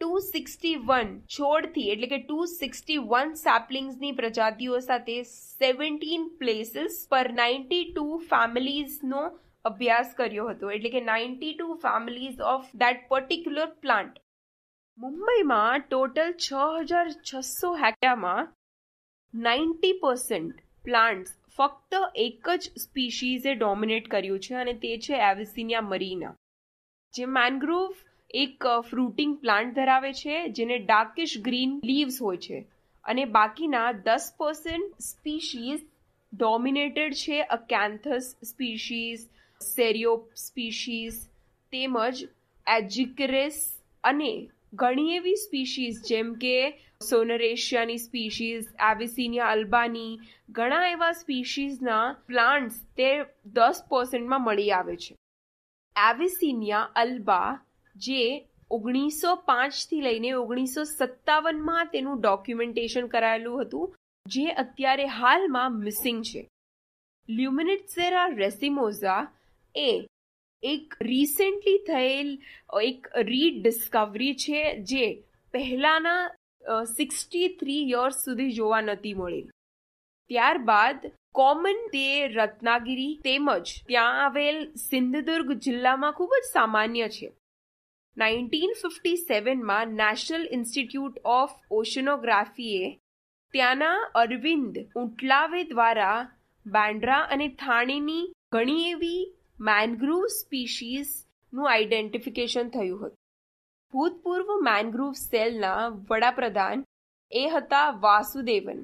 ટુ 0.00 0.18
સિક્સટી 0.24 0.78
વન 0.88 1.10
છોડથી, 1.34 1.90
એટલે 1.92 2.08
કે 2.08 2.18
ટુ 2.22 2.38
સિક્સટી 2.50 2.98
વન 3.12 3.30
સેપલિંગ્સની 3.42 4.16
પ્રજાતિઓ 4.18 4.80
સાથે 4.86 5.16
સેવન્ટીન 5.28 6.24
પ્લેસીસ 6.40 6.96
પર 7.10 7.30
નાઇન્ટી 7.38 7.84
ટુ 7.86 8.04
ફેમિલીઝનો 8.30 9.22
અભ્યાસ 9.64 10.10
કર્યો 10.18 10.46
હતો. 10.50 10.72
એટલે 10.76 10.90
કે 10.94 11.02
ninety 11.06 11.54
two 11.54 11.76
families 11.84 12.44
of 12.52 12.68
that 12.82 13.00
particular 13.10 13.72
plant 13.84 14.20
મુંબઈમાં 14.98 15.86
ટોટલ 15.86 16.34
છ 16.44 16.50
હજાર 16.84 17.08
છસો 17.30 17.72
હેક્ટામાં 17.82 18.52
નાઇન્ટી 19.34 19.98
પર્સન્ટ 20.02 20.64
પ્લાન્ટ્સ 20.84 21.36
ફક્ત 21.58 22.02
એક 22.24 22.50
જ 22.54 22.82
સ્પીશીઝે 22.82 23.54
ડોમિનેટ 23.56 24.10
કર્યું 24.12 24.42
છે, 24.46 24.54
અને 24.62 24.74
તે 24.82 24.92
છે 25.06 25.22
એવિસિનિયા 25.30 25.88
મરીના 25.88 26.34
જે 27.14 27.26
મેનગ્રોવ 27.36 28.04
એક 28.30 28.64
ફ્રૂટિંગ 28.90 29.38
પ્લાન્ટ 29.38 29.74
ધરાવે 29.74 30.12
છે, 30.12 30.48
જેને 30.48 30.78
ડાર્કિશ 30.78 31.38
ગ્રીન 31.38 31.80
લીવ્સ 31.84 32.22
હોય 32.22 32.36
છે. 32.36 32.66
અને 33.04 33.24
બાકીના 33.24 33.92
દસ 33.92 34.32
પર્સન્ટ 34.38 35.02
સ્પીશીઝ 35.02 35.80
ડોમિનેટેડ 36.32 37.14
છે 37.14 37.42
અકેન્થસ 37.42 38.36
સ્પીશીઝ 38.44 39.20
સેરિયો 39.60 40.28
સ્પીશીઝ 40.36 41.12
તેમજ 41.72 42.28
એજિકરેસ 42.66 43.78
અને 44.04 44.50
ઘણી 44.74 45.14
એવી 45.14 45.36
સ્પીશીઝ 45.36 46.02
જેમ 46.02 46.34
કે 46.34 46.70
સોનરેશિયાની 47.10 47.96
સ્પીશીઝ 47.96 48.64
એવિસિનિયા 48.90 49.46
અલ્બાની, 49.46 50.18
ઘણા 50.50 50.88
એવા 50.88 51.12
સ્પીશીઝના 51.12 52.16
પ્લાન્ટ્સ 52.26 52.74
તે 52.96 53.24
દસ 53.46 53.82
પર્સન્ટમાં 53.88 54.44
મળી 54.44 54.70
આવે 54.70 54.96
છે. 54.96 55.16
એવિસિનિયા 55.96 56.90
અલ્બા 56.96 57.60
જે 57.96 58.46
ઓગણીસો 58.70 59.30
પાંચથી 59.48 60.00
લઈને 60.00 60.30
ઓગણીસો 60.32 60.84
સત્તાવનમાં 60.84 61.90
તેનું 61.92 62.20
ડોક્યુમેન્ટેશન 62.20 63.06
કરાયેલું 63.06 63.62
હતું, 63.62 63.94
જે 64.26 64.46
અત્યારે 64.62 65.06
હાલમાં 65.18 65.78
મિસિંગ 65.78 66.20
છે. 66.24 66.42
લ્યુમિનિટસેરા 67.28 68.28
રેસિમોઝા 68.42 69.22
એ 69.74 69.90
એક 70.62 70.96
રિસેન્ટલી 71.02 71.84
થયેલ, 71.86 72.30
એક 72.82 73.08
રીડિસ્કવરી 73.30 74.34
છે 74.34 74.60
જે 74.82 75.06
પહેલાના 75.54 76.84
સિક્સટી 76.96 77.48
થ્રી 77.60 77.90
યર્સ 77.90 78.24
સુધી 78.24 78.52
જોવા 78.52 78.80
નથી 78.80 79.14
મળેલી. 79.14 79.54
ત્યારબાદ 80.30 81.10
કોમન 81.34 81.80
તે 81.92 82.06
રત્નાગીરી 82.28 83.18
તેમજ 83.24 83.66
ત્યાં 83.88 84.22
આવેલ 84.24 84.58
સિંધુદુર્ગ 84.88 85.52
જિલ્લામાં 85.64 86.12
ખૂબ 86.12 86.32
જ 86.42 86.46
સામાન્ય 86.52 87.08
છે. 87.08 87.28
નાઇન્ટીન 88.16 88.70
ફિફ્ટી 88.82 89.18
સેવનમાં 89.22 89.90
નેશનલ 89.96 90.44
ઇન્સ્ટિટ્યૂટ 90.56 91.16
ઓફ 91.32 91.56
ઓશનોગ્રાફીએ 91.78 92.86
ત્યાંના 93.54 93.96
અરવિંદ 94.14 94.78
ઉટલાવે 94.94 95.60
દ્વારા 95.64 96.18
બાંડ્રા 96.66 97.20
અને 97.34 97.48
થાણેની 97.62 98.22
ઘણી 98.52 98.86
એવી 98.90 99.22
મેનગ્રુવ 99.60 100.22
સ્પીશીઝનું 100.34 101.70
આઇડેન્ટિફિકેશન 101.72 102.70
થયું 102.70 102.98
હતું. 102.98 103.16
ભૂતપૂર્વ 103.94 104.52
મેનગ્રુવ 104.60 105.12
સેલના 105.22 105.82
વડાપ્રધાન 106.10 106.84
એ 107.32 107.44
હતા 107.48 107.90
વાસુદેવન. 108.04 108.80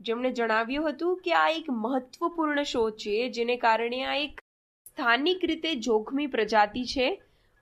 જેમણે 0.00 0.30
જણાવ્યું 0.32 0.86
હતું 0.88 1.18
કે 1.24 1.32
આ 1.32 1.48
એક 1.56 1.72
મહત્વપૂર્ણ 1.78 2.62
શો 2.64 2.84
છે, 2.90 3.16
જેને 3.30 3.56
કારણે 3.56 4.00
આ 4.04 4.16
એક 4.26 4.40
સ્થાનિક 4.86 5.44
રીતે 5.44 5.74
જોખમી 5.88 6.26
પ્રજાતિ 6.26 6.84
છે 6.84 7.08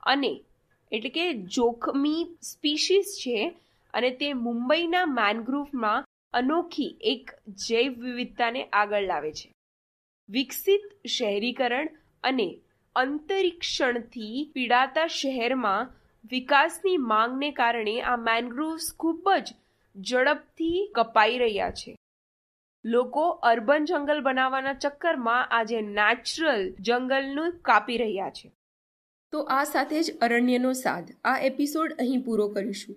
અને 0.03 0.31
એટલે 0.91 1.09
કે 1.09 1.33
જોખમી 1.33 2.25
સ્પીશીસ 2.41 3.17
છે 3.21 3.55
અને 3.93 4.11
તે 4.11 4.33
મુંબઈના 4.33 5.05
મેનગ્રુવમાં 5.05 6.05
અનોખી 6.33 6.97
એક 7.01 7.31
જૈવ 7.47 7.99
વિવિધતાને 7.99 8.63
આગળ 8.63 9.05
લાવે 9.05 9.31
છે. 9.31 9.53
વિકસિત 10.29 11.07
શહેરીકરણ 11.07 11.87
અને 12.23 12.59
અંતરિક્ષણથી 12.95 14.51
પીડાતા 14.53 15.07
શહેરમાં 15.07 15.93
વિકાસની 16.31 16.97
માંગને 16.97 17.51
કારણે 17.51 18.01
આ 18.01 18.15
મેનગ્રુવ્સ 18.15 18.93
ખૂબ 18.99 19.29
જ 19.45 19.53
ઝડપથી 19.95 20.91
કપાઈ 20.95 21.37
રહ્યા 21.37 21.71
છે. 21.71 21.95
લોકો 22.85 23.29
અર્બન 23.29 23.85
જંગલ 23.85 24.21
બનાવવાના 24.21 24.73
ચક્કરમાં 24.73 25.47
આજે 25.47 25.81
નેચરલ 25.81 26.69
જંગલનું 26.79 27.59
કાપી 27.61 27.97
રહ્યા 27.97 28.29
છે. 28.29 28.51
તો 29.31 29.39
આ 29.39 29.63
સાથે 29.63 30.03
જ 30.03 30.17
અરણ્યનો 30.21 30.73
સાદ. 30.73 31.05
આ 31.23 31.37
એપિસોડ 31.37 31.93
અહીં 31.99 32.21
પૂરો 32.21 32.47
કરીશું. 32.47 32.95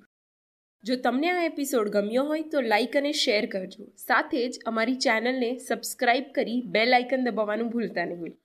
જો 0.84 0.96
તમને 0.96 1.30
આ 1.30 1.44
એપિસોડ 1.44 1.88
ગમ્યો 1.88 2.24
હોય 2.24 2.42
તો 2.42 2.60
લાઇક 2.60 2.96
અને 2.96 3.12
શેર 3.12 3.46
કરજો. 3.46 3.84
સાથે 3.96 4.48
જ 4.48 4.58
અમારી 4.66 4.94
ચેનલને 4.94 5.58
સબસ્ક્રાઇબ 5.58 6.24
કરી 6.34 6.62
બે 6.66 6.84
લાઇકન 6.84 7.24
દબાવવાનું 7.24 7.68
ભૂલતા 7.68 8.04
નહીં. 8.04 8.38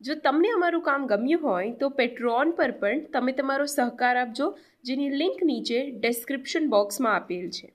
જો 0.00 0.14
તમને 0.14 0.48
અમારું 0.48 0.82
કામ 0.82 1.06
ગમ્યું 1.06 1.42
હોય 1.42 1.72
તો 1.72 1.88
પેટ્રોન 1.88 2.50
પર 2.50 2.70
પણ 2.70 3.00
તમે 3.00 3.32
તમારો 3.32 3.64
સહકાર 3.64 4.16
આપજો, 4.16 4.58
જેની 4.84 5.10
લિંક 5.10 5.42
નીચે 5.42 5.90
ડિસ્ક્રિપ્શન 5.90 6.68
બોક્સમાં 6.68 7.14
આપેલ 7.14 7.50
છે. 7.50 7.74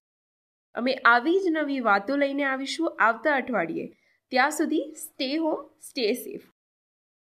અમે 0.76 0.94
આવી 0.94 1.40
જ 1.40 1.44
નવી 1.50 1.80
વાતો 1.80 2.16
લઈને 2.16 2.44
આવીશું 2.44 2.96
આવતા 3.00 3.36
અઠવાડિયે. 3.36 3.88
ત્યાં 4.32 4.52
સુધી 4.52 4.94
સ્ટે 4.96 5.38
હોમ 5.38 5.68
સ્ટે 5.82 6.14
સેફ 6.14 6.42